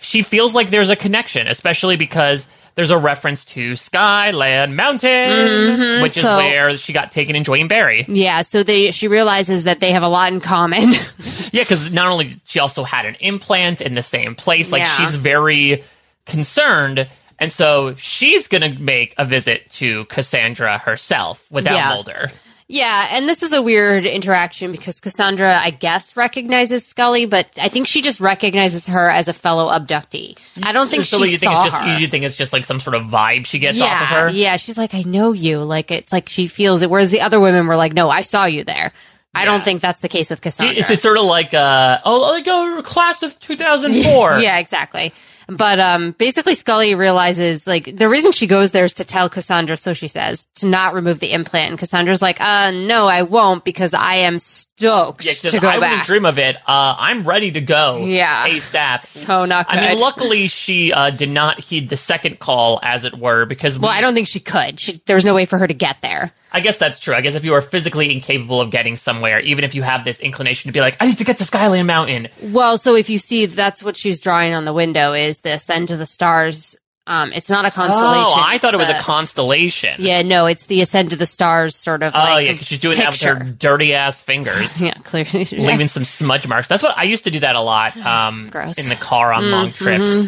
[0.00, 6.02] she feels like there's a connection, especially because there's a reference to Skyland Mountain, mm-hmm.
[6.02, 8.04] which is so- where she got taken in Duane Barry.
[8.08, 8.42] yeah.
[8.42, 10.92] So they, she realizes that they have a lot in common.
[11.52, 14.96] Yeah, because not only she also had an implant in the same place, like Yeah.
[14.96, 15.84] she's very
[16.26, 21.88] concerned, and so she's gonna make a visit to Cassandra herself without Yeah.
[21.88, 22.30] Mulder.
[22.68, 23.08] Yeah.
[23.12, 27.86] And this is a weird interaction because Cassandra, I guess, recognizes Scully, but I think
[27.86, 30.36] she just recognizes her as a fellow abductee.
[30.62, 31.98] I don't think so she you think saw it's just her.
[31.98, 34.28] you think it's just like some sort of vibe she gets yeah, off of her.
[34.30, 35.60] Yeah, she's like, I know you.
[35.60, 36.90] Like it's like she feels it.
[36.90, 38.92] Whereas the other women were like, No, I saw you there.
[39.34, 39.44] I Yeah.
[39.46, 40.76] don't think that's the case with Cassandra.
[40.76, 44.38] It's, it's sort of like uh oh like a class of two thousand four.
[44.40, 45.12] yeah, exactly.
[45.48, 49.76] But um, basically, Scully realizes like the reason she goes there is to tell Cassandra,
[49.76, 51.70] so she says, to not remove the implant.
[51.70, 54.38] And Cassandra's like, uh, no, I won't because I am
[54.76, 56.06] stoked Yeah, to go I wouldn't back.
[56.06, 56.56] dream of it.
[56.56, 58.04] Uh, I'm ready to go.
[58.04, 58.46] Yeah.
[58.46, 59.06] ASAP.
[59.06, 59.78] So not Good.
[59.78, 63.78] I mean, luckily she uh, did not heed the second call, as it were, because
[63.78, 64.78] well, we- I don't think she could.
[64.78, 66.32] She, there was no way for her to get there.
[66.52, 67.14] I guess that's true.
[67.14, 70.20] I guess if you are physically incapable of getting somewhere, even if you have this
[70.20, 72.28] inclination to be like, I need to get to Skyland Mountain.
[72.40, 75.88] Well, so if you see, that's what she's drawing on the window is the ascend
[75.88, 76.76] to the stars.
[77.08, 78.24] Um, it's not a constellation.
[78.26, 79.94] Oh, I thought it was a constellation.
[80.00, 82.14] Yeah, no, it's the ascend to the stars sort of.
[82.14, 83.38] Oh, like yeah, a 'cause she's doing that with picture.
[83.58, 84.80] dirty ass fingers.
[84.86, 85.44] Yeah, clearly.
[85.52, 86.66] Leaving some smudge marks.
[86.68, 87.96] That's what I used to do that a lot.
[88.06, 88.74] Um, Gross.
[88.74, 90.26] Mm, in the car on long trips.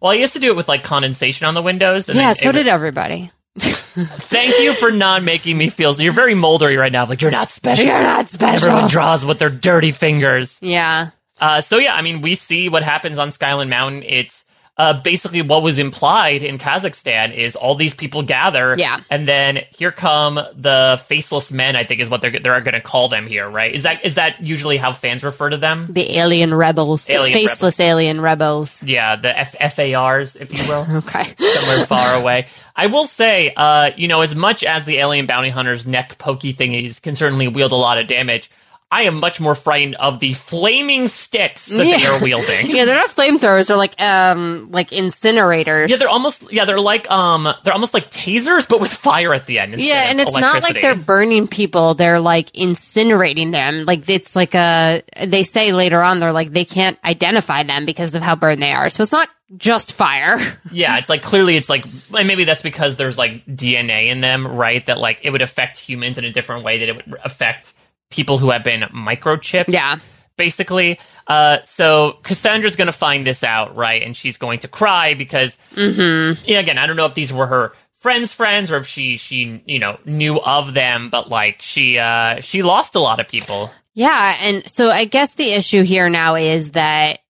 [0.00, 2.08] Well, I used to do it with like condensation on the windows.
[2.08, 3.30] And Yeah, so did everybody.
[3.60, 5.94] Thank you for not making me feel.
[5.94, 7.06] So you're very moldery right now.
[7.06, 7.84] Like you're not special.
[7.84, 8.68] You're not special.
[8.68, 10.58] Everyone draws with their dirty fingers.
[10.60, 11.10] Yeah.
[11.40, 14.02] Uh, so yeah, I mean, we see what happens on Skyland Mountain.
[14.04, 14.44] It's
[14.78, 19.00] uh, basically what was implied in Kazakhstan is all these people gather, Yeah.
[19.08, 21.76] and then here come the faceless men.
[21.76, 23.74] I think is what they're they're going to call them here, right?
[23.74, 25.86] Is that is that usually how fans refer to them?
[25.90, 27.08] The alien rebels.
[27.08, 28.82] Alien the faceless alien rebels.
[28.82, 30.86] Yeah, the F- FARs, if you will.
[31.06, 31.34] Okay.
[31.38, 32.46] somewhere far away.
[32.74, 36.52] I will say, uh, you know, as much as the alien bounty hunter's neck pokey
[36.52, 38.50] thingies can certainly wield a lot of damage,
[38.90, 42.70] I am much more frightened of the flaming sticks that they are wielding.
[42.70, 43.66] yeah, they're not flamethrowers.
[43.66, 45.88] They're like, um, like incinerators.
[45.88, 49.46] Yeah, they're almost yeah, they're like um they're almost like tasers but with fire at
[49.46, 49.74] the end.
[49.74, 51.94] instead Yeah, and it's not like they're burning people.
[51.94, 53.86] They're like incinerating them.
[53.86, 58.14] Like it's like a, they say later on, they're like, they can't identify them because
[58.14, 58.88] of how burned they are.
[58.90, 60.38] So it's not just fire.
[60.72, 64.46] Yeah, it's like clearly it's like and maybe that's because there's like DNA in them,
[64.46, 64.84] right?
[64.86, 67.72] That like it would affect humans in a different way that it would affect
[68.10, 69.68] people who have been microchipped.
[69.68, 69.98] Yeah.
[70.36, 70.98] basically.
[71.26, 74.02] Uh, so Cassandra's going to find this out, right?
[74.02, 76.46] And she's going to cry because, Mm-hmm.
[76.46, 79.16] you know, again, I don't know if these were her friends' friends or if she,
[79.16, 83.28] she, you know, knew of them, but like she, uh, she lost a lot of
[83.28, 83.70] people.
[83.94, 87.20] Yeah, and so I guess the issue here now is that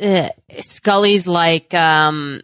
[0.00, 0.30] uh,
[0.60, 2.40] Scully's like um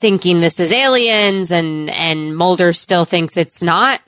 [0.00, 4.00] thinking this is aliens and and Mulder still thinks it's not,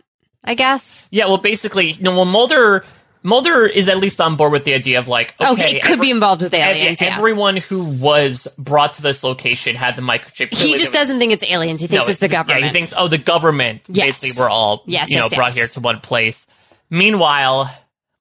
[0.45, 1.09] I guess.
[1.11, 2.85] Yeah, well, basically, you know, well, Mulder,
[3.25, 5.83] Mulder is at least on board with the idea of like, oh, okay, Okay, it
[5.83, 7.01] could every- be involved with aliens.
[7.01, 7.17] yeah.
[7.17, 10.53] everyone who was brought to this location had the microchip.
[10.53, 11.81] he just doesn't think it's aliens.
[11.81, 12.61] He thinks No, it's the government.
[12.61, 13.83] Yeah, he thinks, oh, the government.
[13.89, 14.21] Yes.
[14.21, 16.47] Basically, we're all, Yes, you know, yes, brought here to one place.
[16.91, 17.71] Meanwhile,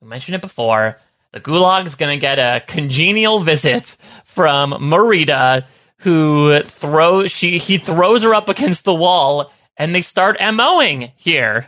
[0.02, 0.98] we mentioned it before,
[1.34, 5.66] the Gulag is going to get a congenial visit from Marita,
[5.98, 11.68] who throws, she, he throws her up against the wall, and they start MOing here.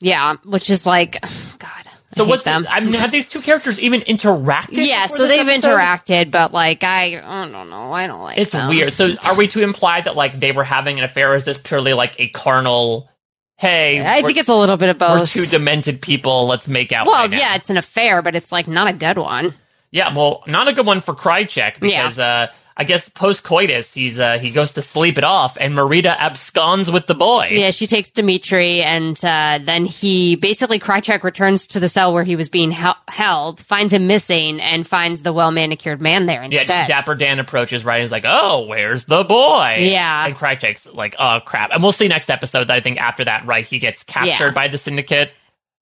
[0.00, 1.20] yeah, which is like,
[1.58, 1.77] God.
[2.14, 2.62] So what's them.
[2.62, 4.86] the, I mean, have these two characters even interacted?
[4.86, 5.68] yeah, so they've episode?
[5.68, 8.38] interacted, but like I, I don't know, I don't like.
[8.38, 8.68] It's them.
[8.70, 8.94] weird.
[8.94, 11.32] So are we to imply that like they were having an affair?
[11.32, 13.10] Or is this purely like a carnal?
[13.56, 15.30] Hey, I think it's a little bit of we're both.
[15.30, 16.46] two demented people.
[16.46, 17.06] Let's make out.
[17.06, 19.52] well, right yeah, it's an affair, but it's like not a good one.
[19.90, 20.14] yeah.
[20.14, 24.38] Well, not a good one for Krychek because uh, I guess post coitus he's uh,
[24.38, 27.48] he goes to sleep it off, and Marita absconds with the boy.
[27.50, 32.22] Yeah, she takes Dimitri, and uh, then he basically Krychek returns to the cell where
[32.22, 36.40] he was being hel- held, finds him missing, and finds the well manicured man there
[36.44, 36.86] Yeah, instead.
[36.86, 38.00] Dapper Dan approaches right.
[38.00, 40.26] He's like, "Oh, where's the boy?" Yeah.
[40.26, 43.44] and Krychek's like, "Oh crap!" And we'll see next episode that I think after that,
[43.44, 44.50] right, he gets captured Yeah.
[44.52, 45.32] by the syndicate.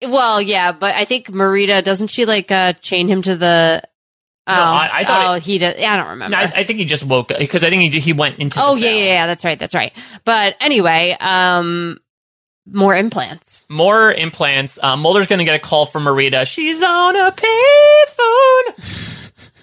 [0.03, 3.83] well, yeah, but I think Marita doesn't she like uh, chain him to the?
[4.49, 5.75] Oh, I- I thought oh, it- he does.
[5.79, 6.37] Yeah, I don't remember.
[6.37, 8.61] No, I, I think he just woke up because I think he he went into.
[8.63, 9.27] oh the yeah, yeah, yeah.
[9.27, 9.59] That's right.
[9.59, 9.93] That's right.
[10.25, 11.99] But anyway, um,
[12.67, 13.65] more implants.
[13.69, 14.79] More implants.
[14.83, 16.47] Um, Mulder's going to get a call from Marita.
[16.47, 19.13] She's on a payphone.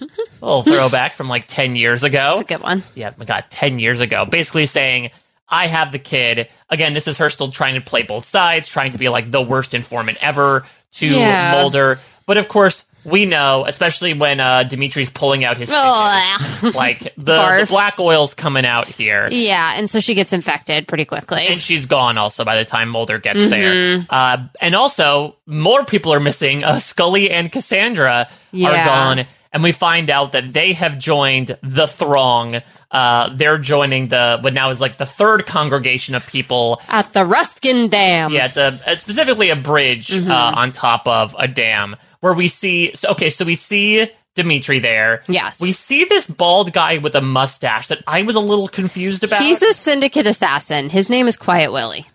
[0.42, 2.32] a little throwback from like 10 years ago.
[2.36, 2.82] That's a good one.
[2.94, 4.24] Yeah, my God, 10 years ago.
[4.24, 5.10] Basically saying,
[5.48, 6.48] I have the kid.
[6.70, 9.42] Again, this is her still trying to play both sides, trying to be like the
[9.42, 11.52] worst informant ever to Yeah.
[11.52, 12.00] Mulder.
[12.26, 17.60] But of course, we know, especially when uh, Dimitri's pulling out his stitches, like the,
[17.60, 19.28] the black oil's coming out here.
[19.30, 21.46] yeah, and so she gets infected pretty quickly.
[21.48, 23.50] And she's gone also by the time Mulder gets Mm-hmm.
[23.50, 24.06] there.
[24.08, 26.64] Uh, and also, more people are missing.
[26.64, 29.26] Uh, Scully and Cassandra are gone.
[29.52, 32.60] And we find out that they have joined the throng.
[32.90, 36.80] Uh, they're joining the, what now is like the third congregation of people.
[36.88, 38.32] At the Ruskin Dam.
[38.32, 40.28] Yeah, it's a, it's specifically a bridge Mm-hmm.
[40.30, 44.78] uh, on top of a dam where we see, so, okay, so we see Dimitri
[44.78, 45.24] there.
[45.28, 45.60] Yes.
[45.60, 49.42] We see this bald guy with a mustache that I was a little confused about.
[49.42, 50.88] He's a syndicate assassin.
[50.88, 52.06] His name is Quiet Willie.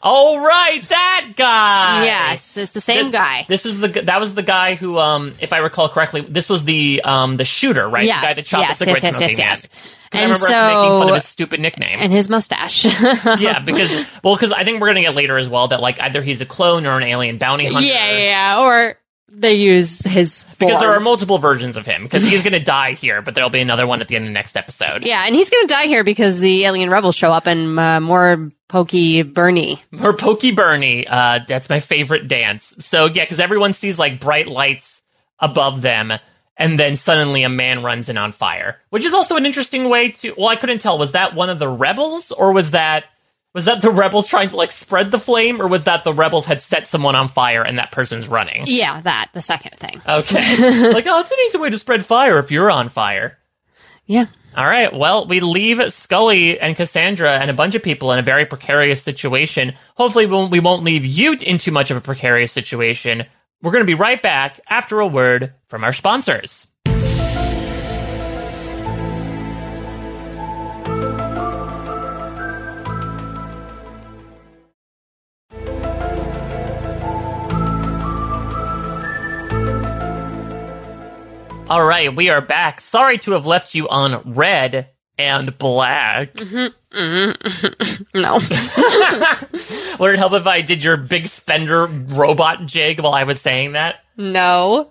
[0.00, 2.04] oh, right, that guy.
[2.04, 3.46] yes, it's the same Th- guy.
[3.48, 6.62] This was the that was the guy who, um, if I recall correctly, this was
[6.62, 8.06] the um the shooter, right?
[8.06, 9.68] Yes, the guy that shot yes, the cigarette yes, yes, yes, yes.
[10.12, 10.50] And I remember so-
[10.82, 11.98] making fun of his stupid nickname.
[12.00, 12.84] and his mustache.
[13.40, 13.90] yeah, because
[14.24, 16.46] well, because I think we're gonna get later as well that like either he's a
[16.46, 17.86] clone or an alien bounty hunter.
[17.86, 18.96] yeah, yeah, or
[19.32, 22.02] they use his Because there are multiple versions of him.
[22.02, 24.34] Because he's gonna die here, but there'll be another one at the end of the
[24.34, 25.04] next episode.
[25.04, 28.00] Yeah, and he's going to die here because the alien rebels show up and uh,
[28.00, 29.80] more pokey Bernie.
[30.02, 31.06] Or Pokey Bernie.
[31.06, 32.74] Uh, that's my favorite dance.
[32.80, 35.00] So yeah, because everyone sees like bright lights
[35.38, 36.12] above them,
[36.60, 40.10] and then suddenly a man runs in on fire, which is also an interesting way
[40.10, 40.34] to.
[40.36, 40.98] Well, I couldn't tell.
[40.98, 43.06] Was that one of the rebels, or was that
[43.54, 46.44] was that the rebels trying to like spread the flame, or was that the rebels
[46.44, 48.64] had set someone on fire and that person's running?
[48.66, 50.02] Yeah, that the second thing.
[50.06, 53.38] Okay, like oh, it's an easy way to spread fire if you're on fire.
[54.04, 54.26] Yeah.
[54.54, 54.92] All right.
[54.92, 59.00] Well, we leave Scully and Cassandra and a bunch of people in a very precarious
[59.00, 59.74] situation.
[59.94, 63.26] Hopefully, we won't, we won't leave you in too much of a precarious situation.
[63.62, 66.66] We're going to be right back after a word from our sponsors.
[81.68, 82.80] All right, we are back.
[82.80, 84.89] Sorry to have left you on red
[85.20, 86.32] and black.
[86.34, 86.96] Mm-hmm.
[86.98, 88.02] Mm-hmm.
[88.20, 88.34] No.
[90.00, 93.72] Would it help if I did your big spender robot jig while I was saying
[93.72, 94.00] that?
[94.16, 94.90] no.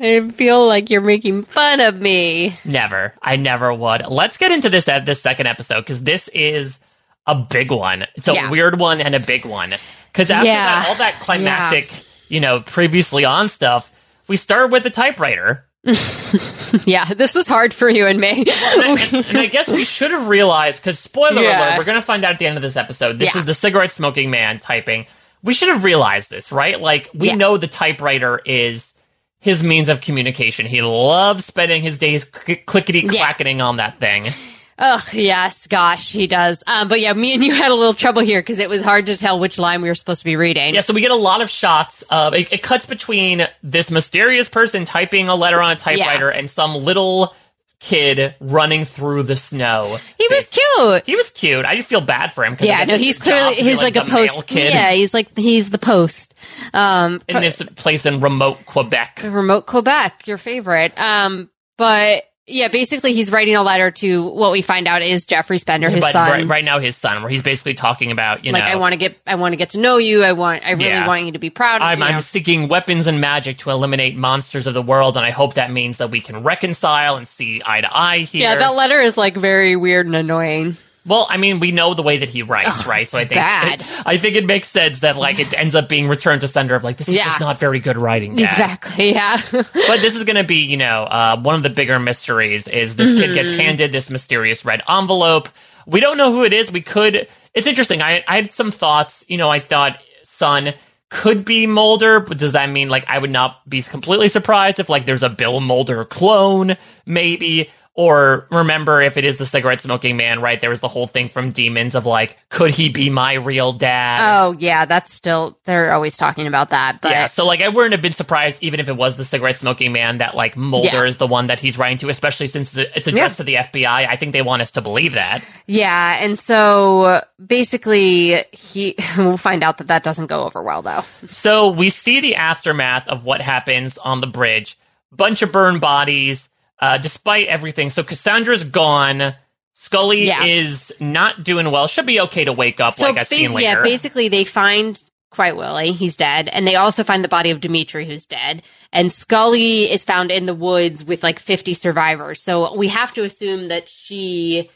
[0.00, 2.58] I feel like you're making fun of me.
[2.64, 3.14] Never.
[3.22, 4.04] I never would.
[4.08, 6.80] Let's get into this this second episode because this is
[7.24, 8.06] a big one.
[8.16, 8.50] It's a Yeah.
[8.50, 9.74] weird one and a big one.
[10.10, 10.64] Because after Yeah.
[10.64, 11.92] that, all that climactic,
[12.28, 13.92] you know, previously on stuff,
[14.26, 15.66] we start with the typewriter.
[16.86, 18.44] Yeah, this was hard for you and me.
[18.72, 21.68] And I, and I guess we should have realized because spoiler Yeah.
[21.70, 23.18] alert, we're going to find out at the end of this episode.
[23.18, 23.40] This Yeah.
[23.40, 25.06] is the cigarette smoking man typing.
[25.42, 26.80] We should have realized this, right?
[26.80, 27.34] Like we Yeah.
[27.34, 28.92] know the typewriter is
[29.40, 30.66] his means of communication.
[30.66, 34.28] He loves spending his days clickety clacketing on that thing.
[34.78, 36.62] Oh, yes, gosh, he does.
[36.66, 39.06] Um, but yeah, me and you had a little trouble here because it was hard
[39.06, 40.74] to tell which line we were supposed to be reading.
[40.74, 44.48] Yeah, so we get a lot of shots of it, it cuts between this mysterious
[44.48, 47.34] person typing a letter on a typewriter and some little
[47.82, 49.96] kid running through the snow.
[50.16, 51.04] He was cute.
[51.04, 51.64] He was cute.
[51.64, 52.56] I just feel bad for him.
[52.60, 54.46] Yeah, no, he's clearly he's like, the a post.
[54.46, 56.34] kid Yeah, he's like he's the post.
[56.72, 59.22] Um, in this place in remote Quebec.
[59.24, 60.92] remote Quebec, your favorite.
[60.96, 65.58] Um, but yeah, basically he's writing a letter to what we find out is Jeffrey
[65.58, 66.30] Spender, his but son.
[66.30, 68.58] Right, right now, his son, where he's basically talking about you know.
[68.58, 70.24] like know, I want to get, I want to get to know you.
[70.24, 71.06] I want, I really Yeah.
[71.06, 71.76] want you to be proud.
[71.76, 72.04] of I'm, you.
[72.04, 75.70] I'm seeking weapons and magic to eliminate monsters of the world, and I hope that
[75.70, 78.42] means that we can reconcile and see eye to eye here.
[78.48, 80.76] yeah, that letter is like very weird and annoying.
[81.04, 83.10] Well, I mean, we know the way that he writes, Ugh, right?
[83.10, 83.84] So I think bad.
[84.06, 86.84] I think it makes sense that like it ends up being returned to sender of
[86.84, 87.24] like this is Yeah.
[87.24, 88.36] just not very good writing.
[88.36, 88.44] Dad.
[88.50, 89.12] Exactly.
[89.12, 89.40] Yeah.
[89.52, 92.94] but this is going to be, you know, uh, one of the bigger mysteries is
[92.96, 93.34] this kid Mm-hmm.
[93.34, 95.48] gets handed this mysterious red envelope.
[95.86, 96.70] We don't know who it is.
[96.70, 97.26] We could.
[97.54, 98.00] It's interesting.
[98.00, 99.24] I, I had some thoughts.
[99.26, 100.72] You know, I thought son
[101.08, 104.88] could be Mulder, but does that mean like I would not be completely surprised if
[104.88, 107.68] like there's a Bill Mulder clone, maybe?
[107.94, 110.58] Or remember if it is the cigarette smoking man, right?
[110.58, 114.18] There was the whole thing from Demons of like, could he be my real dad?
[114.22, 117.00] oh yeah, that's still they're always talking about that.
[117.02, 119.58] But yeah, so like I wouldn't have been surprised even if it was the cigarette
[119.58, 121.04] smoking man that like Mulder Yeah.
[121.04, 123.84] is the one that he's writing to, especially since it's addressed to the FBI.
[124.08, 125.44] I think they want us to believe that.
[125.66, 131.04] Yeah, and so basically, he we'll find out that that doesn't go over well, though.
[131.30, 134.78] So we see the aftermath of what happens on the bridge.
[135.14, 137.90] Bunch of burned bodies, uh, despite everything.
[137.90, 139.34] So Cassandra's gone.
[139.72, 140.44] Scully Yeah.
[140.44, 141.88] is not doing well.
[141.88, 143.78] She'll be okay to wake up, So like I've ba- seen later.
[143.78, 147.60] yeah, basically they find Quiet Willie, he's dead, and they also find the body of
[147.60, 148.62] Dimitri, who's dead.
[148.92, 152.42] And Scully is found in the woods with like fifty survivors.
[152.42, 154.70] So we have to assume that she,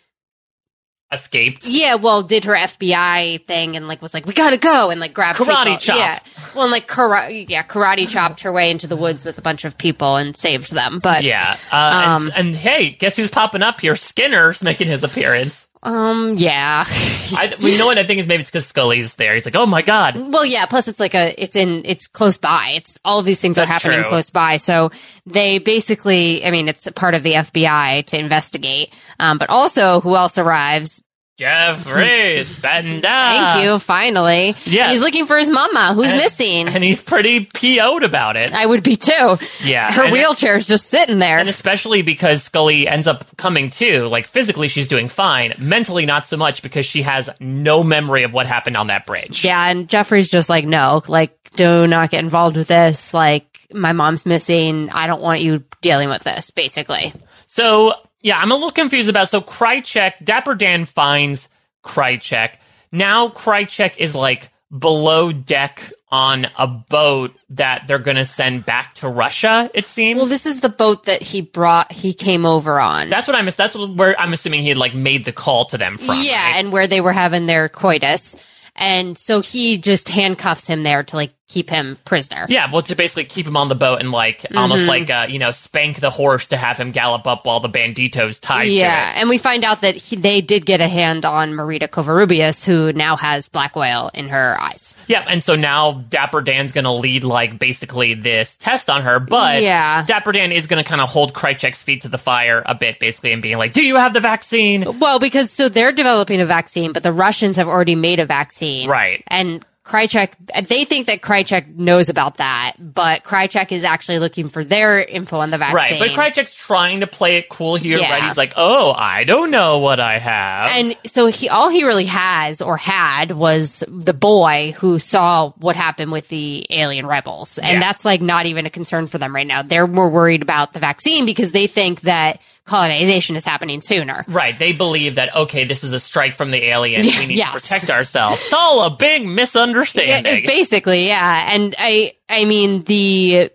[1.17, 1.67] Escaped.
[1.67, 5.13] yeah, well, did her FBI thing and like was like, we gotta go, and like
[5.13, 5.79] grabbed Karate people.
[5.79, 5.97] chop.
[5.97, 6.19] Yeah,
[6.55, 9.65] well, and like karate, yeah, karate chopped her way into the woods with a bunch
[9.65, 11.01] of people and saved them.
[11.01, 11.57] But Yeah.
[11.73, 13.97] Uh, Um, and, and hey, guess who's popping up here?
[13.97, 15.67] Skinner's making his appearance.
[15.83, 16.85] um, yeah.
[16.89, 19.35] I, we know what I think is maybe it's because Scully's there.
[19.35, 20.17] He's like, oh my god.
[20.17, 20.67] Well, yeah.
[20.67, 22.73] Plus, it's like a, it's in, it's close by.
[22.75, 24.09] It's all of these things are happening true.
[24.09, 24.57] close by.
[24.57, 24.91] So
[25.27, 28.93] they basically, I mean, it's a part of the FBI to investigate.
[29.21, 31.03] Um, but also, who else arrives?
[31.39, 33.03] Jeffrey Spender.
[33.03, 33.79] Thank you.
[33.79, 34.61] Finally, Ah.
[34.65, 34.91] Yeah.
[34.91, 36.69] He's looking for his mama, who's And- missing.
[36.69, 38.53] And he's pretty PO'd about it.
[38.53, 39.37] I would be too.
[39.63, 41.39] Yeah, her wheelchair's just sitting there.
[41.39, 46.27] And especially because Scully ends up coming to, like physically she's doing fine, mentally not
[46.27, 49.45] so much because she has no memory of what happened on that bridge.
[49.45, 53.13] yeah, and Jeffrey's just like, no, like, do not get involved with this.
[53.15, 54.91] Like, my mom's missing.
[54.91, 56.51] I don't want you dealing with this.
[56.51, 57.13] Basically,
[57.47, 57.95] So,
[58.27, 61.49] yeah, I'm a little confused about so Krychek, Dapper Dan finds
[61.85, 62.57] Krychek.
[62.91, 68.97] Now Krychek is like below deck on a boat that they're going to send back
[68.97, 70.19] to Russia, it seems.
[70.19, 71.93] well, this is the boat that he brought.
[71.93, 73.11] He came over on.
[73.11, 75.97] that's what I'm that's where I'm assuming he had like made the call to them
[75.97, 76.17] from.
[76.21, 76.57] yeah, right?
[76.57, 78.35] and where they were having their coitus.
[78.75, 82.47] And so he just handcuffs him there to like keep him prisoner.
[82.49, 84.89] Yeah, well, to basically keep him on the boat and like almost Mm-hmm.
[84.89, 88.41] like uh, you know spank the horse to have him gallop up while the banditos
[88.41, 91.53] tied Yeah, to and we find out that he, they did get a hand on
[91.53, 94.95] Marita Covarrubias, who now has black oil in her eyes.
[95.07, 99.63] Yeah, and so now Dapper Dan's gonna lead like basically this test on her, but
[99.63, 100.05] Yeah.
[100.07, 103.33] Dapper Dan is gonna kind of hold Krychek's feet to the fire a bit, basically,
[103.33, 106.93] and being like, "Do you have the vaccine?" Well, because so they're developing a vaccine,
[106.93, 109.23] but the Russians have already made a vaccine, Right.
[109.29, 110.31] And Krychek,
[110.67, 115.39] they think that Krychek knows about that, but Krychek is actually looking for their info
[115.39, 116.01] on the vaccine.
[116.01, 118.11] Right, but Krychek's trying to play it cool here, Yeah.
[118.11, 118.25] right?
[118.25, 122.07] He's like, "Oh, I don't know what I have." And so he, all he really
[122.07, 127.59] has or had was the boy who saw what happened with the alien rebels.
[127.59, 127.81] And Yeah.
[127.81, 129.63] that's like not even a concern for them right now.
[129.63, 134.25] They're more worried about the vaccine because they think that colonization is happening sooner.
[134.29, 137.07] Right, they believe that okay, this is a strike from the aliens.
[137.19, 137.55] We need yes.
[137.55, 138.41] to protect ourselves.
[138.43, 140.39] It's all a big misunderstanding.
[140.39, 141.55] it- basically, yeah.
[141.55, 143.51] And I, I mean, the,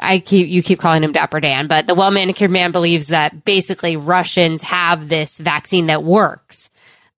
[0.00, 3.44] I keep, you keep calling him Dapper Dan, but the well manicured man believes that
[3.44, 6.70] basically Russians have this vaccine that works.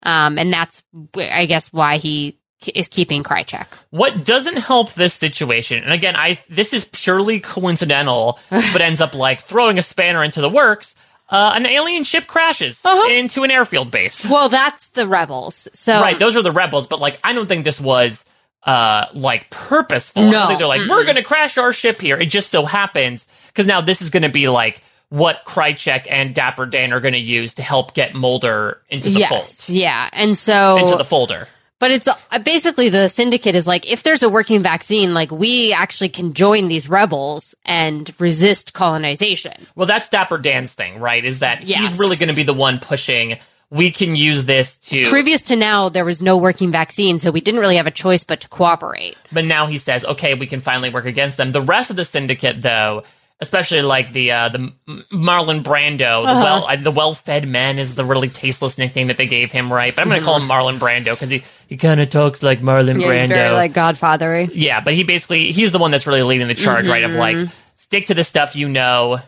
[0.02, 0.82] Um, and that's,
[1.16, 2.35] I guess, why he
[2.74, 3.66] is keeping Krychek.
[3.90, 9.14] What doesn't help this situation, and again, I this is purely coincidental, but ends up
[9.14, 10.94] like throwing a spanner into the works.
[11.28, 13.12] Uh, an alien ship crashes Uh-huh.
[13.12, 14.24] into an airfield base.
[14.28, 15.66] Well, that's the rebels.
[15.74, 18.24] So Right, those are the rebels, but like I don't think this was
[18.62, 20.22] uh, like purposeful.
[20.30, 20.56] No.
[20.56, 22.16] they're like, we're going to crash our ship here.
[22.16, 26.34] It just so happens because now this is going to be like what Krychek and
[26.34, 29.28] Dapper Dan are going to use to help get Mulder into the yes,
[29.60, 31.48] fold, yeah, and so into the folder.
[31.78, 35.72] But it's uh, basically the syndicate is like, if there's a working vaccine, like we
[35.74, 39.66] actually can join these rebels and resist colonization.
[39.74, 41.22] Well, that's Dapper Dan's thing, right?
[41.24, 41.90] Is that Yes.
[41.90, 43.38] he's really going to be the one pushing.
[43.68, 47.40] We can use this to, Previous to now, there was no working vaccine, so we
[47.40, 49.16] didn't really have a choice but to cooperate.
[49.32, 51.50] but now he says, okay, we can finally work against them.
[51.52, 53.02] The rest of the syndicate, though,
[53.40, 54.72] especially like the uh, the
[55.12, 59.16] Marlon Brando, the well uh, the well fed men is the really tasteless nickname that
[59.16, 59.94] they gave him, right?
[59.94, 62.60] But I'm going to call him Marlon Brando because he he kind of talks like
[62.60, 63.20] Marlon Yeah, Brando.
[63.20, 64.50] he's very like Godfathery.
[64.54, 67.04] Yeah, but he basically he's the one that's really leading the charge, right?
[67.04, 67.18] Of Mm-hmm.
[67.44, 69.20] like stick to the stuff you know.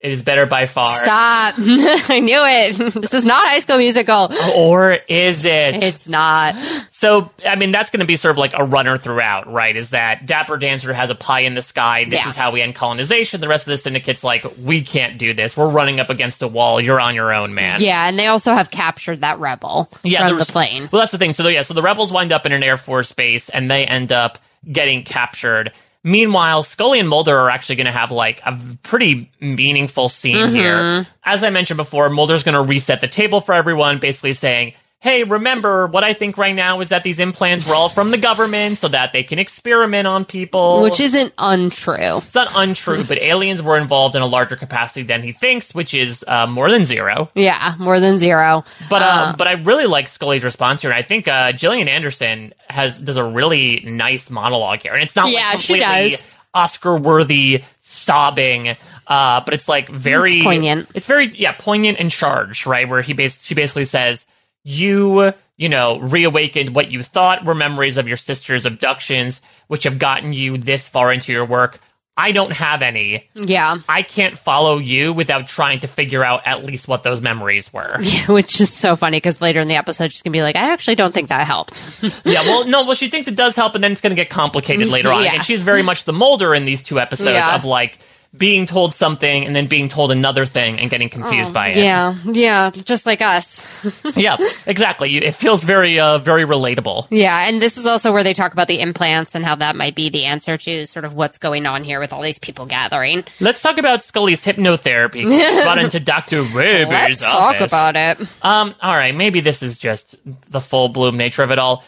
[0.00, 0.96] It is better by far.
[0.96, 1.54] Stop!
[1.58, 2.94] I knew it.
[2.94, 4.30] this is not High School Musical.
[4.56, 5.74] Or is it?
[5.82, 6.54] It's not.
[6.90, 9.76] so, I mean, that's going to be sort of like a runner throughout, right?
[9.76, 12.04] Is that Dapper Dancer has a pie in the sky.
[12.04, 12.30] This Yeah.
[12.30, 13.42] is how we end colonization.
[13.42, 15.54] The rest of the syndicate's like, we can't do this.
[15.54, 16.80] We're running up against a wall.
[16.80, 17.82] You're on your own, man.
[17.82, 20.88] Yeah, and they also have captured that rebel Yeah, from the plane.
[20.90, 21.34] Well, that's the thing.
[21.34, 24.12] So, yeah, so the rebels wind up in an Air Force base and they end
[24.12, 24.38] up
[24.72, 25.72] getting captured.
[26.02, 30.54] Meanwhile, Scully and Mulder are actually going to have like a pretty meaningful scene Mm-hmm.
[30.54, 31.06] here.
[31.24, 34.72] As I mentioned before, Mulder's going to reset the table for everyone, basically saying,
[35.02, 38.18] Hey, remember what I think right now is that these implants were all from the
[38.18, 40.82] government so that they can experiment on people.
[40.82, 42.18] Which isn't untrue.
[42.18, 45.94] it's not untrue, but aliens were involved in a larger capacity than he thinks, which
[45.94, 47.30] is uh, more than zero.
[47.34, 48.62] Yeah, more than zero.
[48.90, 50.90] But uh, Uh, but I really like Scully's response here.
[50.90, 55.16] And I think uh, Gillian Anderson has does a really nice monologue here, and it's
[55.16, 56.22] not Yeah, like she completely does.
[56.52, 58.76] Oscar worthy sobbing.
[59.06, 60.88] Uh, but it's like very It's poignant.
[60.94, 62.86] It's very yeah poignant and charged, right?
[62.88, 64.24] Where he bas- she basically says,
[64.64, 69.98] "You you know reawakened what you thought were memories of your sister's abductions, which have
[69.98, 71.80] gotten you this far into your work.
[72.16, 73.30] I don't have any.
[73.34, 77.72] yeah, I can't follow you without trying to figure out at least what those memories
[77.72, 80.56] were." Yeah, which is so funny because later in the episode she's gonna be like,
[80.56, 81.96] I actually don't think that helped.
[82.24, 84.28] Yeah, well, no, well, she thinks it does help, and then it's going to get
[84.30, 85.24] complicated later on.
[85.24, 85.34] Yeah.
[85.34, 87.54] And she's very much the Mulder in these two episodes Yeah.
[87.54, 87.98] of like
[88.36, 91.78] being told something and then being told another thing and getting confused by it.
[91.78, 93.60] Oh, yeah, yeah, just like us.
[94.16, 95.16] yeah, exactly.
[95.16, 97.08] It feels very, uh, very relatable.
[97.10, 99.96] Yeah, and this is also where they talk about the implants and how that might
[99.96, 103.24] be the answer to sort of what's going on here with all these people gathering.
[103.40, 105.24] Let's talk about Scully's hypnotherapy.
[105.64, 108.20] Brought into Doctor Werber's Let's talk about it.
[108.42, 110.14] Um, all right, maybe this is just
[110.48, 111.84] the full bloom nature of it all.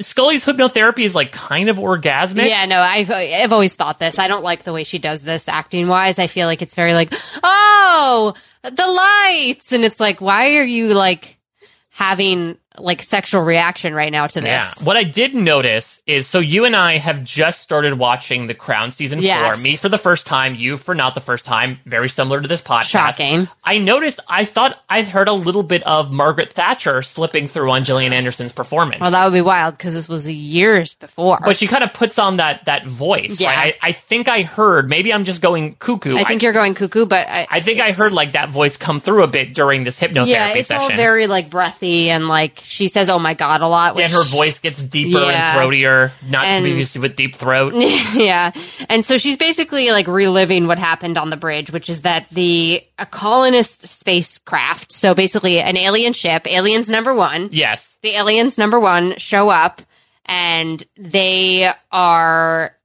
[0.00, 2.48] Scully's hypnotherapy is like kind of orgasmic.
[2.48, 4.18] Yeah, no, I've I've always thought this.
[4.18, 6.18] I don't like the way she does this acting wise.
[6.18, 10.94] I feel like it's very like, oh, the lights, and it's like, why are you
[10.94, 11.38] like
[11.90, 14.48] having like sexual reaction right now to this?
[14.48, 14.70] Yeah.
[14.82, 18.92] What I did notice is so you and I have just started watching The Crown
[18.92, 19.56] season Yes.
[19.56, 19.62] four.
[19.62, 21.78] Me for the first time, you for not the first time.
[21.86, 22.84] Very similar to this podcast.
[22.84, 23.48] Shocking.
[23.64, 24.20] I noticed.
[24.28, 28.52] I thought I heard a little bit of Margaret Thatcher slipping through on Gillian Anderson's
[28.52, 29.00] performance.
[29.00, 31.38] Well, that would be wild because this was years before.
[31.44, 33.40] but she kind of puts on that that voice.
[33.40, 33.48] Yeah.
[33.54, 33.74] Right?
[33.82, 34.88] I, I think I heard.
[34.88, 36.16] Maybe I'm just going cuckoo.
[36.16, 39.00] I think you're going cuckoo, but I, I think I heard like that voice come
[39.00, 40.82] through a bit during this hypnotherapy Yeah, it's session.
[40.92, 43.94] all very like breathy and like she says, "Oh my god" a lot.
[43.94, 45.58] Which, her voice gets deeper Yeah.
[45.58, 47.74] and throatier, not to be used with deep throat.
[48.14, 48.52] yeah.
[48.88, 52.82] And so she's basically like reliving what happened on the bridge, which is that the
[52.98, 57.94] a colonist spacecraft, so basically an alien ship, aliens number one, yes.
[58.02, 59.82] the aliens number one show up
[60.26, 62.76] and they are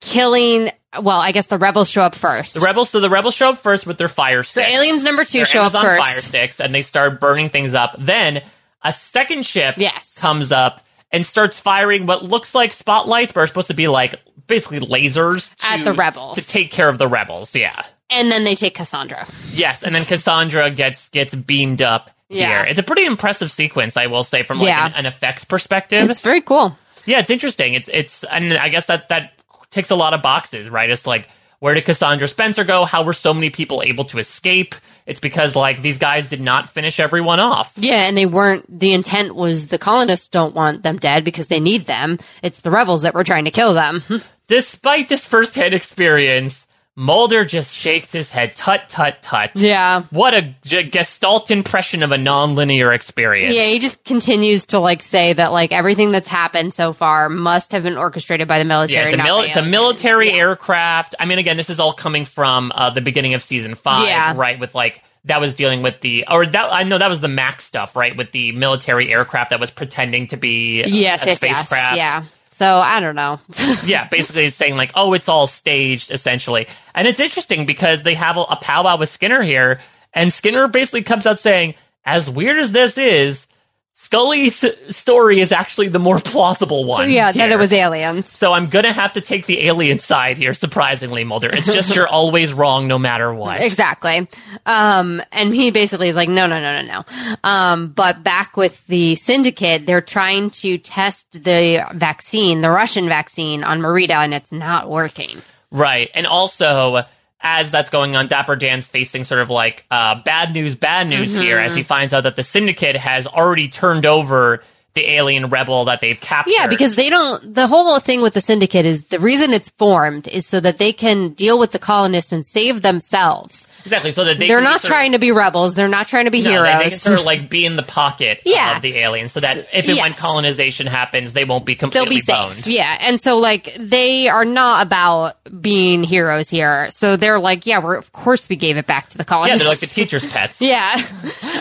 [0.00, 0.70] killing.
[1.00, 2.54] Well, I guess the rebels show up first.
[2.54, 4.68] The rebels, so the rebels show up first with their fire sticks.
[4.68, 6.02] The aliens number two Their show Amazon up first.
[6.08, 7.96] fire sticks, and they start burning things up.
[7.98, 8.42] Then
[8.84, 10.16] a second ship Yes.
[10.20, 14.16] comes up and starts firing what looks like spotlights, but are supposed to be like
[14.46, 16.36] basically lasers to, At the rebels.
[16.36, 17.54] to take care of the rebels.
[17.54, 19.26] Yeah, And then they take Cassandra.
[19.52, 22.62] yes, and then Cassandra gets gets beamed up Yeah.
[22.64, 22.70] here.
[22.70, 24.86] It's a pretty impressive sequence, I will say, from like Yeah.
[24.86, 26.08] an, an effects perspective.
[26.10, 26.76] It's very cool.
[27.06, 27.74] Yeah, it's interesting.
[27.74, 29.32] It's it's and I guess that that
[29.70, 30.90] ticks a lot of boxes, right?
[30.90, 31.28] It's like
[31.64, 32.84] where did Cassandra Spencer go?
[32.84, 34.74] How were so many people able to escape?
[35.06, 37.72] It's because like these guys did not finish everyone off.
[37.76, 38.66] Yeah, and they weren't.
[38.68, 42.18] The intent was the colonists don't want them dead because they need them.
[42.42, 44.02] It's the rebels that were trying to kill them.
[44.46, 46.63] Despite this firsthand experience,
[46.96, 48.54] Mulder just shakes his head.
[48.54, 49.50] Tut tut tut.
[49.56, 50.02] yeah.
[50.10, 53.54] What a g- gestalt impression of a non-linear experience.
[53.56, 57.72] Yeah, he just continues to like say that like everything that's happened so far must
[57.72, 59.06] have been orchestrated by the military.
[59.10, 60.36] Yeah, it's a, mil- it's a military Yeah.
[60.36, 61.16] aircraft.
[61.18, 64.34] I mean, again, this is all coming from uh, the beginning of season five, Yeah.
[64.36, 64.60] right?
[64.60, 67.60] With like that was dealing with the or that I know that was the Mac
[67.60, 68.16] stuff, right?
[68.16, 71.96] With the military aircraft that was pretending to be yes, a yes, spacecraft.
[71.96, 72.24] yes, yeah.
[72.54, 73.40] So I don't know.
[73.84, 76.68] yeah, basically saying like, oh, it's all staged essentially.
[76.94, 79.80] And it's interesting because they have a, a powwow with Skinner here,
[80.12, 81.74] and Skinner basically comes out saying,
[82.04, 83.48] as weird as this is,
[83.96, 87.10] Scully's story is actually the more plausible one.
[87.10, 88.28] yeah, that it was aliens.
[88.28, 91.48] So I'm gonna have to take the alien side here, surprisingly, Mulder.
[91.52, 93.60] It's just you're always wrong no matter what.
[93.60, 94.28] Exactly.
[94.66, 97.36] Um, and he basically is like, no, no, no, no, no.
[97.44, 103.62] Um, but back with the syndicate, they're trying to test the vaccine, the Russian vaccine
[103.62, 105.40] on Marita, and it's not working.
[105.70, 106.10] Right.
[106.14, 107.04] And also,
[107.44, 111.36] as that's going on, Dapper Dan's facing sort of like uh, bad news, bad news
[111.36, 114.64] here as he finds out that the syndicate has already turned over
[114.94, 116.54] the alien rebel that they've captured.
[116.56, 120.26] Yeah, because they don't, the whole thing with the syndicate is the reason it's formed
[120.28, 123.66] is so that they can deal with the colonists and save themselves.
[123.84, 125.74] Exactly so that they They're not sort of- trying to be rebels.
[125.74, 127.82] They're not trying to be No, they, they can sort of like be in the
[127.82, 128.76] pocket Yeah.
[128.76, 132.16] of the aliens, so that if and when colonization happens, they won't be They'll completely
[132.16, 132.66] be safe.
[132.66, 132.96] Yeah.
[133.02, 136.90] And so like they are not about being heroes here.
[136.92, 139.58] So they're like, yeah, we're, of course we gave it back to the Yeah, colonists.
[139.58, 140.60] they're like the teacher's pets.
[140.60, 140.96] Yeah.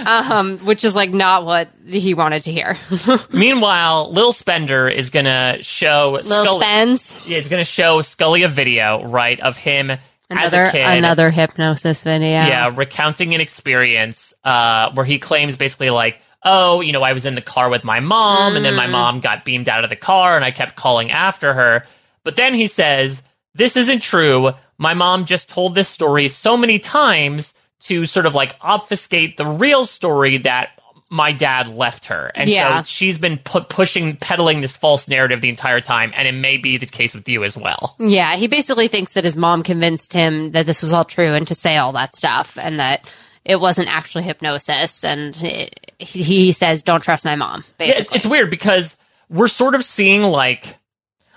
[0.06, 2.78] um, which is like not what he wanted to hear.
[3.32, 7.20] Meanwhile, Lil Spender is gonna show Scully- Spence.
[7.28, 9.92] Yeah, it's gonna show Scully a video, right, of him
[10.38, 10.98] Another, as a kid.
[10.98, 12.28] another hypnosis video.
[12.30, 17.26] yeah, recounting an experience uh, where he claims basically like, oh, you know, I was
[17.26, 18.78] in the car with my mom, and then Mm.
[18.78, 21.86] my mom got beamed out of the car, and I kept calling after her.
[22.24, 23.22] But then he says,
[23.56, 24.52] this isn't true.
[24.78, 29.46] My mom just told this story so many times to sort of like obfuscate the
[29.46, 30.70] real story that
[31.14, 32.32] my dad left her.
[32.34, 32.80] And Yeah.
[32.82, 36.58] so she's been pu- pushing, peddling this false narrative the entire time, and it may
[36.58, 37.96] be the case with you as well.
[38.00, 41.48] Yeah, he basically thinks that his mom convinced him that this was all true and
[41.50, 43.06] to say all that stuff and that
[43.46, 45.04] it wasn't actually hypnosis.
[45.04, 48.18] And it, he, says, don't trust my mom, Yeah, it's, basically.
[48.18, 48.96] it's weird because
[49.30, 50.78] we're sort of seeing like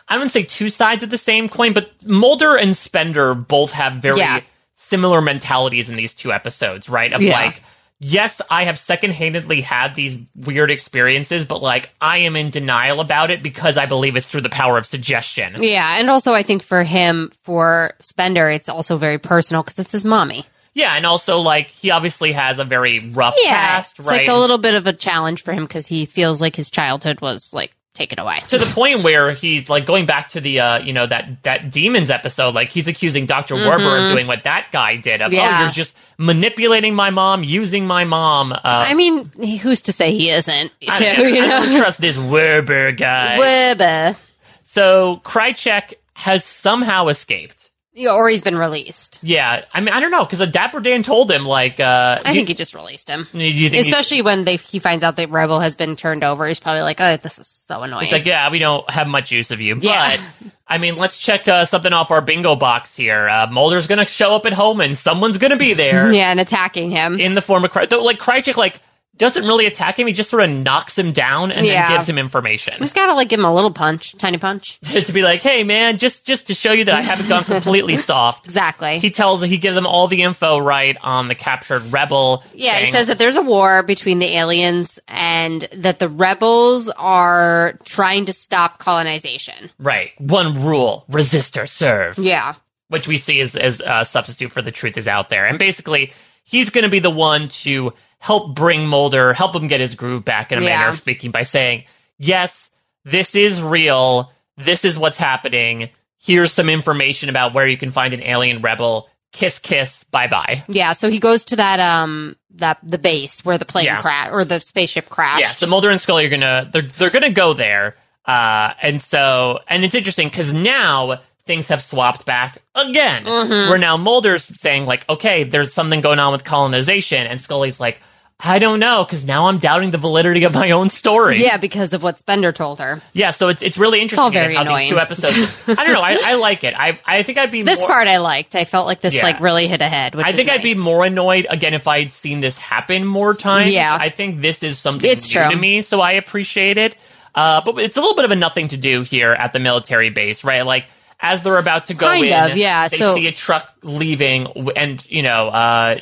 [0.09, 3.95] I wouldn't say two sides of the same coin, but Mulder and Spender both have
[3.95, 4.41] very Yeah.
[4.75, 7.13] similar mentalities in these two episodes, right?
[7.13, 7.35] Of Yeah.
[7.39, 7.63] like,
[7.99, 13.31] yes, I have second-handedly had these weird experiences, but like I am in denial about
[13.31, 15.63] it because I believe it's through the power of suggestion.
[15.63, 19.93] yeah, and also I think for him, for Spender, it's also very personal because it's
[19.93, 20.45] his mommy.
[20.75, 24.21] Yeah, and also like he obviously has a very rough Yeah, past, right?
[24.21, 26.69] it's like a little bit of a challenge for him because he feels like his
[26.69, 28.39] childhood was like taken away.
[28.49, 31.71] to the point where he's like going back to the uh you know that that
[31.73, 35.37] demons episode like he's accusing dr werber of doing what that guy did of oh
[35.37, 35.63] Mm-hmm.
[35.65, 39.31] You're just manipulating my mom using my mom uh I mean,
[39.63, 40.73] who's to say he isn't?
[40.89, 44.17] I, So, don't- you I don't know, trust this werber guy werber
[44.63, 47.66] so krychek has somehow escaped
[47.99, 49.19] Yeah, or he's been released.
[49.23, 52.33] yeah i mean i don't know because the dapper dan told him like uh I
[52.35, 53.25] think he just released him.
[53.25, 56.61] think he- Especially when they he finds out that Rebel has been turned over, he's
[56.61, 59.51] probably like, "Oh, this is so annoying." It's like, yeah, we don't have much use
[59.51, 59.79] of you.
[59.81, 60.17] Yeah.
[60.17, 63.29] But, I mean, let's check uh, something off our bingo box here.
[63.29, 66.31] Uh, Mulder's going to show up at home and someone's going to be there yeah,
[66.31, 67.19] and attacking him.
[67.21, 67.71] in the form of.
[67.89, 68.81] Though, like, Krychek, like,
[69.19, 70.07] doesn't really attack him.
[70.07, 71.89] He just sort of knocks him down and Yeah.
[71.89, 72.75] then gives him information.
[72.79, 74.79] He's got to like give him a little punch, tiny punch.
[74.93, 77.97] to be like, hey, man, just, just to show you that I haven't gone completely
[77.97, 78.47] soft.
[78.47, 78.99] Exactly.
[78.99, 82.43] He tells, he gives them all the info right on the captured rebel.
[82.55, 87.79] yeah, he says that there's a war between the aliens and that the rebels are
[87.85, 89.71] trying to stop colonization.
[89.79, 90.11] Right.
[90.21, 92.19] One rule resist or serve.
[92.19, 92.55] Yeah.
[92.89, 95.47] which we see as, as a substitute for the truth is out there.
[95.47, 96.13] And basically,
[96.45, 97.93] he's going to be the one to
[98.27, 100.71] help bring Mulder, help him get his groove back in a Yeah.
[100.71, 101.85] manner of speaking by saying,
[102.19, 102.69] yes,
[103.05, 104.33] this is real.
[104.57, 105.91] This is what's happening.
[106.19, 109.09] Here's some information about where you can find an alien rebel.
[109.33, 110.65] Kiss, kiss, bye bye.
[110.67, 114.01] Yeah, so he goes to that um that the base where the plane Yeah.
[114.01, 115.43] crash or the spaceship crashed.
[115.43, 119.61] Yeah, so Mulder and Scully are gonna they're they're gonna go there, uh, and so
[119.69, 123.25] and it's interesting because now things have swapped back again.
[123.25, 123.69] Mm-hmm.
[123.71, 128.01] Where now Mulder's saying like, okay, there's something going on with colonization, and Scully's like,
[128.39, 131.43] I don't know, because now I'm doubting the validity of my own story.
[131.43, 133.01] Yeah, because of what Spender told her.
[133.15, 133.31] yeah.
[133.31, 135.57] So it's it's really interesting all very how these two episodes.
[135.67, 136.03] I don't know.
[136.03, 136.79] I, I like it.
[136.79, 138.55] I I think I'd be This more, part I liked.
[138.55, 139.23] I felt like this Yeah.
[139.23, 140.15] like really hit ahead.
[140.15, 143.71] Which I think I'd be more annoyed again if I'd seen this happen more times.
[143.71, 143.97] Yeah.
[143.99, 145.51] I think this is something It's new true.
[145.53, 146.95] to me, so I appreciate it.
[147.35, 150.11] Uh, but it's a little bit of a nothing to do here at the military
[150.11, 150.65] base, right?
[150.65, 150.85] Like
[151.21, 154.47] as they're about to go Kind in, of, yeah, they so- see a truck leaving,
[154.77, 155.99] and you know, uh,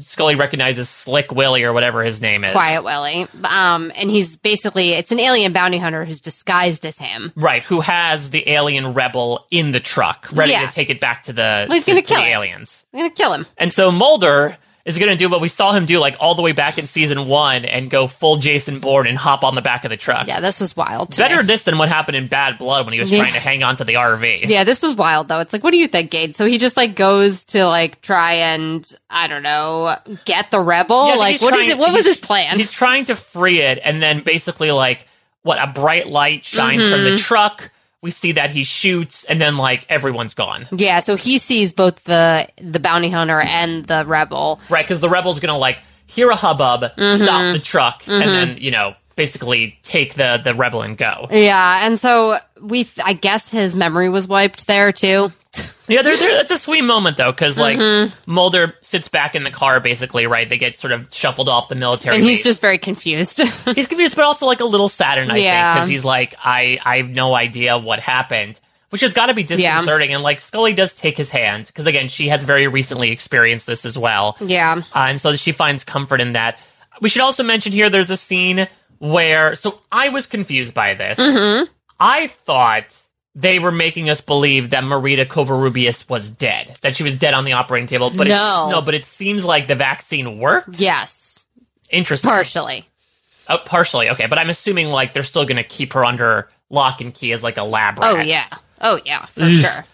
[0.00, 2.52] Scully recognizes Slick Willie or whatever his name is.
[2.52, 3.26] Quiet Willie.
[3.44, 7.32] Um, and he's basically it's an alien bounty hunter who's disguised as him.
[7.34, 10.66] Right, who has the alien rebel in the truck, ready Yeah.
[10.66, 12.84] to take it back to the, Well, he's to- gonna to kill the aliens.
[12.92, 13.46] I'm gonna kill him.
[13.56, 14.58] And so Mulder
[14.88, 16.86] is going to do what we saw him do like all the way back in
[16.86, 20.26] season one and go full Jason Bourne and hop on the back of the truck.
[20.26, 21.16] Yeah, this was wild.
[21.16, 23.20] Better this than what happened in Bad Blood when he was Yeah.
[23.20, 24.46] trying to hang on to the RV.
[24.48, 25.40] Yeah, this was wild though.
[25.40, 26.34] It's like, what do you think, Gade?
[26.34, 31.08] So he just like goes to like try and I don't know, get the rebel.
[31.08, 31.78] Yeah, like, what is trying- it?
[31.78, 32.56] What was his plan?
[32.58, 35.06] He's trying to free it, and then basically, like,
[35.42, 37.16] what a bright light shines from Mm-hmm.
[37.16, 37.70] the truck.
[38.00, 40.68] We see that he shoots, and then like everyone's gone.
[40.70, 44.60] Yeah, so he sees both the the bounty hunter and the rebel.
[44.70, 47.22] Right, because the rebel's gonna like hear a hubbub, Mm-hmm.
[47.22, 51.26] stop the truck, and then you know basically take the the rebel and go.
[51.32, 55.32] Yeah, and so we, I guess his memory was wiped there too.
[55.88, 58.14] Yeah, there, there, that's a sweet moment though, because like Mm-hmm.
[58.30, 60.48] Mulder sits back in the car, basically, right?
[60.48, 62.16] They get sort of shuffled off the military.
[62.16, 62.44] And he's base.
[62.44, 63.40] just very confused.
[63.74, 66.98] he's confused, but also like a little saddened, I think, because he's like, I I
[66.98, 68.60] have no idea what happened.
[68.90, 72.08] Which has got to be disconcerting, and like Scully does take his hand because again,
[72.08, 74.36] she has very recently experienced this as well.
[74.40, 74.82] yeah.
[74.94, 76.58] Uh, and so she finds comfort in that.
[77.02, 78.66] We should also mention here there's a scene
[78.98, 81.18] where, so I was confused by this.
[81.18, 81.64] Mm-hmm.
[82.00, 82.96] I thought
[83.38, 87.44] they were making us believe that Marita Covarrubias was dead, that she was dead on
[87.44, 88.10] the operating table.
[88.10, 88.64] But No.
[88.64, 90.80] it's, no, but it seems like the vaccine worked.
[90.80, 91.46] Yes.
[91.88, 92.28] Interesting.
[92.28, 92.84] Partially.
[93.48, 94.26] Oh, partially, okay.
[94.26, 97.44] But I'm assuming like they're still going to keep her under lock and key as
[97.44, 98.26] like a lab oh, rat.
[98.26, 98.46] Oh yeah.
[98.80, 99.84] Oh yeah, for sure.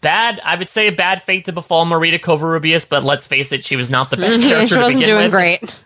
[0.00, 3.64] Bad, I would say a bad fate to befall Marita Covarrubias, but let's face it,
[3.64, 5.32] she was not the best character she wasn't doing with.
[5.32, 5.78] great.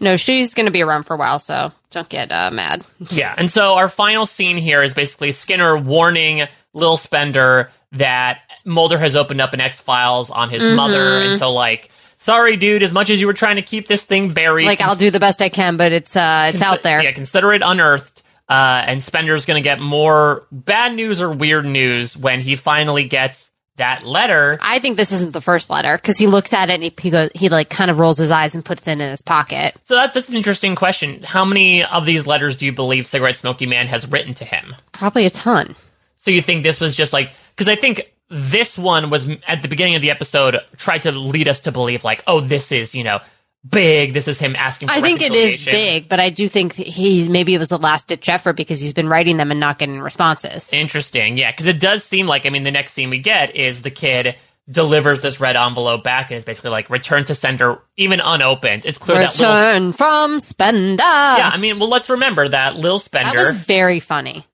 [0.00, 2.84] No, she's going to be around for a while, so don't get uh, mad.
[3.10, 8.98] Yeah, and so our final scene here is basically Skinner warning Lil Spender that Mulder
[8.98, 10.76] has opened up an X Files on his Mm-hmm.
[10.76, 11.00] mother,
[11.30, 14.30] and so like, sorry, dude, as much as you were trying to keep this thing
[14.32, 17.02] buried, Like I'll do the best I can, but it's uh, it's out there.
[17.02, 18.22] Yeah, consider it unearthed.
[18.46, 23.04] Uh, and Spender's going to get more bad news or weird news when he finally
[23.04, 24.58] gets that letter.
[24.60, 27.10] I think this isn't the first letter because he looks at it and he, he
[27.10, 29.74] goes, he like kind of rolls his eyes and puts it in his pocket.
[29.84, 31.22] So that's, that's an interesting question.
[31.22, 34.74] How many of these letters do you believe Cigarette Smoky Man has written to him?
[34.92, 35.74] Probably a ton.
[36.16, 39.68] So you think this was just like because I think this one was at the
[39.68, 43.04] beginning of the episode tried to lead us to believe like oh this is you
[43.04, 43.20] know
[43.68, 44.88] big this is him asking.
[44.88, 47.78] For I think it is big, but I do think he maybe it was the
[47.78, 50.72] last ditch effort because he's been writing them and not getting responses.
[50.72, 53.82] Interesting, yeah, because it does seem like I mean the next scene we get is
[53.82, 54.36] the kid
[54.70, 58.86] delivers this red envelope back and it's basically like return to sender even unopened.
[58.86, 61.02] It's clear that little Return from Spender.
[61.02, 61.50] yeah.
[61.52, 63.38] I mean, well, let's remember that Lil that Spender.
[63.38, 64.46] was very funny.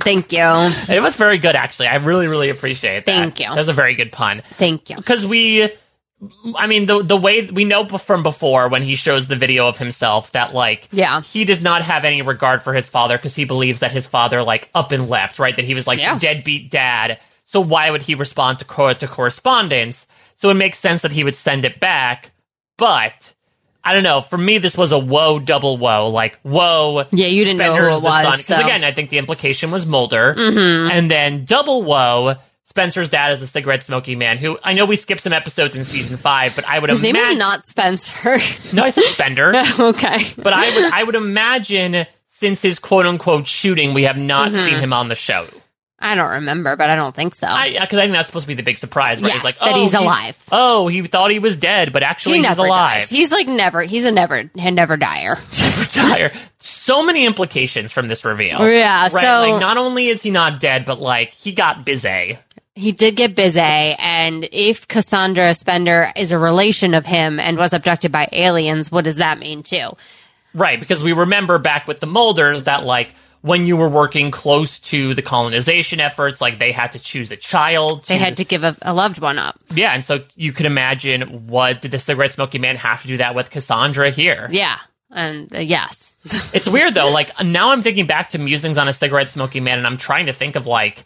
[0.00, 0.40] Thank you.
[0.40, 1.86] it was very good actually.
[1.88, 3.12] I really really appreciate that.
[3.12, 3.46] Thank you.
[3.46, 4.42] That was a very good pun.
[4.54, 4.96] Thank you.
[4.96, 5.70] because we
[6.56, 9.78] i mean the the way we know from before when he shows the video of
[9.78, 11.20] himself that like Yeah.
[11.22, 14.42] he does not have any regard for his father because he believes that his father
[14.42, 16.18] like up and left right that he was like Yeah.
[16.18, 20.06] deadbeat dad so why would he respond to cor- to correspondence
[20.36, 22.30] so it makes sense that he would send it back
[22.76, 23.32] but
[23.84, 24.20] I don't know.
[24.22, 26.08] For me, this was a whoa, double whoa.
[26.08, 27.04] Like, whoa.
[27.10, 28.24] Yeah, you didn't know who Spender's it was.
[28.36, 30.36] Because so- again, I think the implication was Mulder.
[30.38, 30.90] Mm-hmm.
[30.92, 32.36] And then double whoa,
[32.72, 35.84] Spencer's dad is a cigarette smoking man who I know we skipped some episodes in
[35.84, 38.38] season five, but I would His name is not Spencer.
[38.72, 39.52] no, I said Spender.
[39.78, 40.32] okay.
[40.38, 44.64] but I would, I would imagine since his quote unquote shooting, we have not Mm-hmm.
[44.70, 45.46] seen him on the show.
[46.04, 47.46] I don't remember, but I don't think so.
[47.46, 49.28] Because I, think that's supposed to be the big surprise, right?
[49.28, 50.36] Yes, It's like, that oh, he's alive.
[50.50, 53.00] Oh, he thought he was dead, but actually he he's never alive.
[53.02, 53.08] dies.
[53.10, 53.82] He's like never.
[53.82, 55.36] He's a never, a never dyer.
[55.78, 56.32] retire.
[56.58, 58.66] So many implications from this reveal.
[58.68, 59.12] Yeah, Right?
[59.12, 62.36] so- like not only is he not dead, but like he got busy.
[62.74, 67.74] He did get busy, and if Cassandra Spender is a relation of him and was
[67.74, 69.90] abducted by aliens, what does that mean too?
[70.54, 74.78] Right, because we remember back with the Mulders that like when you were working close
[74.78, 78.04] to the colonization efforts, like they had to choose a child.
[78.04, 79.58] They had to give a, a loved one up.
[79.74, 83.16] Yeah, and so you could imagine what did the cigarette smoking man have to do
[83.18, 84.48] that with Cassandra here?
[84.50, 84.78] Yeah,
[85.10, 86.12] and uh, yes,
[86.52, 87.10] It's weird though.
[87.10, 90.26] Like now I'm thinking back to musings on a cigarette smoking man, and I'm trying
[90.26, 91.04] to think of like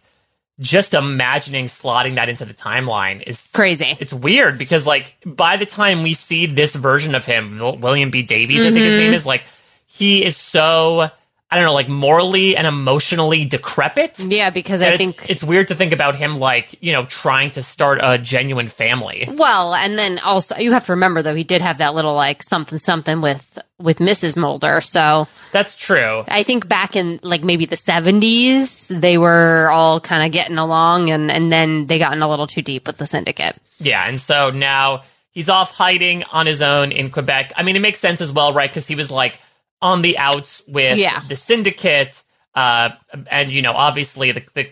[0.58, 3.94] just imagining slotting that into the timeline is crazy.
[4.00, 8.22] it's weird because like by the time we see this version of him, William B.
[8.22, 8.98] Davis, I think his Mm-hmm.
[9.04, 9.42] name is like
[9.86, 11.10] he is so
[11.48, 14.18] I don't know, like morally and emotionally decrepit.
[14.18, 17.06] Yeah, because And I it's, think it's weird to think about him like you know
[17.06, 19.28] trying to start a genuine family.
[19.30, 22.42] Well, and then also you have to remember though he did have that little like
[22.42, 24.36] something something with with Mrs.
[24.36, 24.80] Mulder.
[24.80, 26.24] So That's true.
[26.26, 31.10] I think back in like maybe the seventies, they were all kind of getting along,
[31.10, 33.56] and and then they gotten a little too deep with the syndicate.
[33.78, 37.52] Yeah, and so now he's off hiding on his own in Quebec.
[37.56, 38.68] I mean, it makes sense as well, right?
[38.68, 39.38] Because he was like
[39.86, 41.22] on the outs with Yeah.
[41.28, 42.22] the syndicate,
[42.54, 42.90] uh,
[43.30, 44.68] and you know, obviously the, the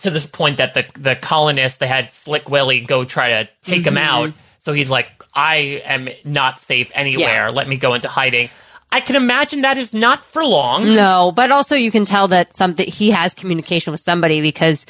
[0.00, 3.86] to this point that the the colonists they had Slick Willie go try to take
[3.86, 3.98] him Mm-hmm.
[4.28, 4.32] out.
[4.60, 7.50] So he's like, I am not safe anywhere.
[7.50, 8.48] Let me go into hiding.
[8.94, 10.84] I can imagine that is not for long.
[10.94, 14.84] No, but also you can tell that something he has communication with somebody because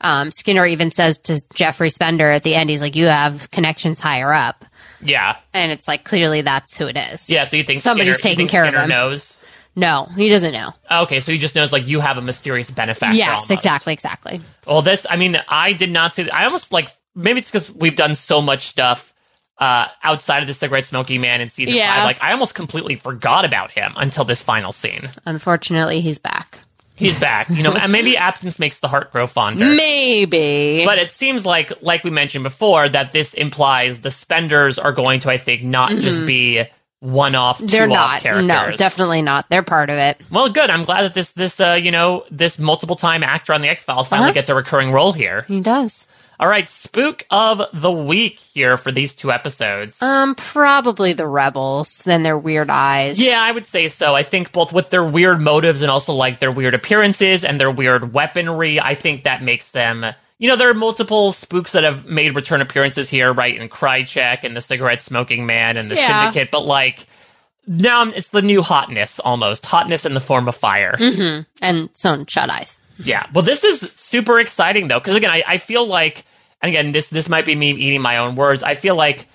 [0.00, 3.98] um, Skinner even says to Jeffrey Spender at the end, he's like, "You have connections
[4.00, 4.64] higher up,"
[5.00, 5.36] Yeah.
[5.54, 7.28] and it's like clearly that's who it is.
[7.30, 8.88] Yeah, so you think Somebody's Skinner, taking care of Skinner him.
[8.90, 9.34] knows?
[9.76, 10.72] No, he doesn't know.
[10.90, 13.14] Okay, so he just knows like you have a mysterious benefactor.
[13.14, 13.50] yes, almost.
[13.52, 14.40] exactly, exactly.
[14.66, 16.28] Well, this, I mean, I did not see.
[16.30, 19.14] I almost like maybe it's because we've done so much stuff
[19.58, 21.94] uh, outside of the cigarette smoking man in season Yeah.
[21.94, 22.04] five.
[22.04, 25.10] Like I almost completely forgot about him until this final scene.
[25.26, 26.58] Unfortunately, he's back.
[26.98, 29.64] He's back, you know, and maybe absence makes the heart grow fonder.
[29.64, 30.82] Maybe.
[30.84, 35.20] But it seems like, like we mentioned before, that this implies the spenders are going
[35.20, 36.64] to, I think, not just be
[37.00, 37.66] one-off, Mm-hmm.
[37.68, 38.20] They're not.
[38.22, 38.46] characters.
[38.46, 39.48] No, definitely not.
[39.48, 40.20] They're part of it.
[40.32, 40.68] Well, good.
[40.68, 44.08] I'm glad that this, this, uh, you know, this multiple-time actor on the X Files
[44.08, 44.34] finally Uh-huh.
[44.34, 45.42] gets a recurring role here.
[45.46, 46.08] He does.
[46.40, 50.00] All right, spook of the week here for these two episodes.
[50.00, 52.02] Um, probably the rebels.
[52.04, 53.20] Then their weird eyes.
[53.20, 54.14] yeah, I would say so.
[54.14, 57.70] I think both with their weird motives and also like their weird appearances and their
[57.72, 60.06] weird weaponry, I think that makes them.
[60.38, 63.56] You know, there are multiple spooks that have made return appearances here, right?
[63.60, 66.30] In Krychek and the cigarette smoking man and the Yeah.
[66.30, 67.08] syndicate, but like
[67.66, 70.94] now it's the new hotness almost hotness in the form of fire.
[71.60, 72.77] and some shut eyes.
[72.98, 73.26] Yeah.
[73.32, 76.24] Well, this is super exciting though, because again, I, I feel like,
[76.60, 78.62] and again, this this might be me eating my own words.
[78.62, 79.26] I feel like,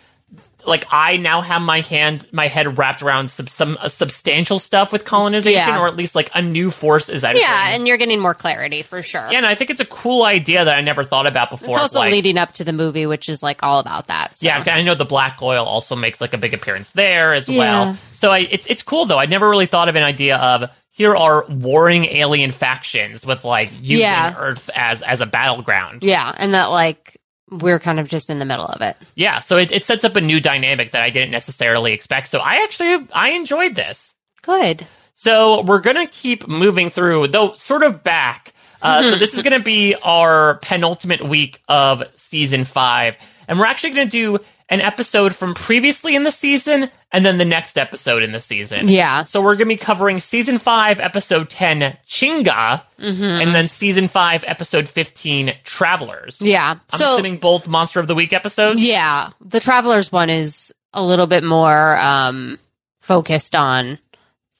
[0.66, 4.92] like I now have my hand, my head wrapped around some some uh, substantial stuff
[4.94, 5.80] with colonization, Yeah.
[5.80, 7.42] or at least like a new force is entering.
[7.44, 9.28] Yeah, and you're getting more clarity for sure.
[9.32, 11.70] Yeah, and I think it's a cool idea that I never thought about before.
[11.72, 14.38] it's also like, leading up to the movie, which is like all about that.
[14.38, 14.46] so.
[14.46, 17.58] Yeah, I know the black oil also makes like a big appearance there as Yeah.
[17.60, 17.98] well.
[18.14, 19.20] So I, it's it's cool though.
[19.20, 23.72] I never really thought of an idea of here are warring alien factions with like
[23.82, 24.36] using Yeah.
[24.38, 26.04] Earth as as a battleground.
[26.04, 27.20] Yeah, and that like
[27.50, 28.96] we're kind of just in the middle of it.
[29.16, 32.30] Yeah, so it, it sets up a new dynamic that I didn't necessarily expect.
[32.30, 34.14] So I actually I enjoyed this.
[34.42, 34.88] Good.
[35.16, 38.54] So we're gonna keep moving through, though sort of back.
[38.82, 43.18] Uh, so this is gonna be our penultimate week of season five,
[43.48, 44.40] and we're actually gonna do
[44.70, 48.90] an episode from previously in the season, and then the next episode in the season.
[48.90, 49.24] Yeah.
[49.24, 54.90] So we're gonna be covering season five, episode ten, Chinga, and then season five, episode
[54.90, 56.38] fifteen, Travelers.
[56.42, 56.76] Yeah.
[56.90, 58.84] I'm so assuming both Monster of the Week episodes.
[58.84, 62.60] yeah, the Travelers one is a little bit more um
[63.00, 64.00] focused on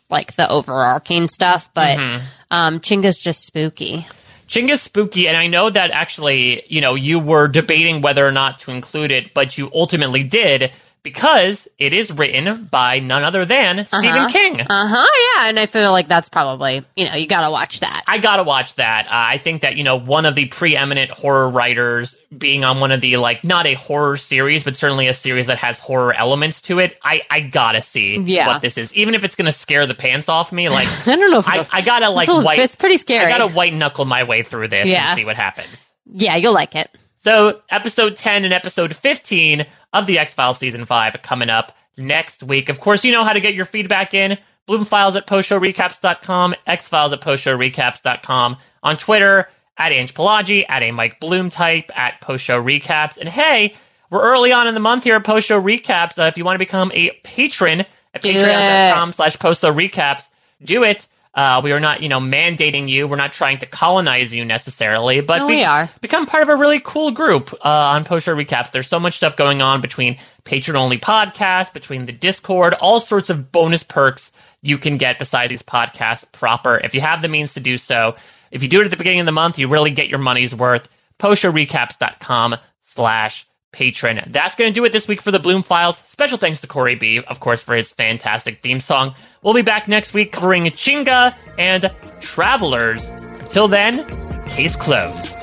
[0.10, 2.26] like the overarching stuff, but Mm-hmm.
[2.52, 4.06] um Chinga's just spooky.
[4.48, 8.60] Chinga's spooky, and I know that actually, you know, you were debating whether or not
[8.60, 10.72] to include it, but you ultimately did
[11.04, 14.62] because it is written by none other than Stephen King.
[14.62, 15.06] Uh huh.
[15.38, 18.04] Yeah, and I feel like that's probably you know you got to watch that.
[18.08, 19.06] I gotta watch that.
[19.08, 22.92] Uh, I think that you know one of the preeminent horror writers being on one
[22.92, 26.62] of the like not a horror series, but certainly a series that has horror elements
[26.64, 26.98] to it.
[27.04, 28.48] I I gotta see Yeah.
[28.48, 30.70] what this is, even if it's gonna scare the pants off me.
[30.70, 32.60] Like I don't know if I, I gotta like it's, white.
[32.60, 33.26] it's pretty scary.
[33.32, 35.10] I gotta white knuckle my way through this Yeah.
[35.10, 35.68] and see what happens.
[36.06, 36.90] yeah, you'll like it.
[37.18, 42.44] So, episode 10 and episode 15 of the X Files season 5 coming up next
[42.44, 42.70] week.
[42.70, 44.38] Of course, you know how to get your feedback in.
[44.68, 51.50] Bloomfiles at postshowrecaps.com, X-Files at postshowrecaps.com, on Twitter, at Ange Pelagi, at a Mike Bloom
[51.50, 53.18] type, at postshow recaps.
[53.18, 53.76] And hey,
[54.10, 56.20] we're early on in the month here at Post Show Recaps.
[56.20, 57.82] Uh, if you want to become a patron
[58.14, 60.24] at patreon.com slash post show recaps,
[60.64, 61.08] do it.
[61.36, 63.08] Uh, we are not, you know, mandating you.
[63.08, 65.90] We're not trying to colonize you necessarily, but No, we are.
[66.00, 68.72] become part of a really cool group uh, on Post Show Recaps.
[68.72, 73.32] There's so much stuff going on between patron only podcasts, between the Discord, all sorts
[73.32, 74.32] of bonus perks
[74.62, 76.78] you can get besides these podcasts proper.
[76.78, 78.16] If you have the means to do so,
[78.52, 80.54] if you do it at the beginning of the month, you really get your money's
[80.54, 80.88] worth.
[81.20, 84.22] postshowrecaps.com slash patron.
[84.28, 85.98] That's going to do it this week for the Bloom Files.
[86.08, 89.16] Special thanks to Corey B, of course, for his fantastic theme song.
[89.44, 91.92] We'll be back next week covering Chinga and
[92.22, 93.06] Travelers.
[93.10, 94.06] Until then,
[94.48, 95.43] case closed.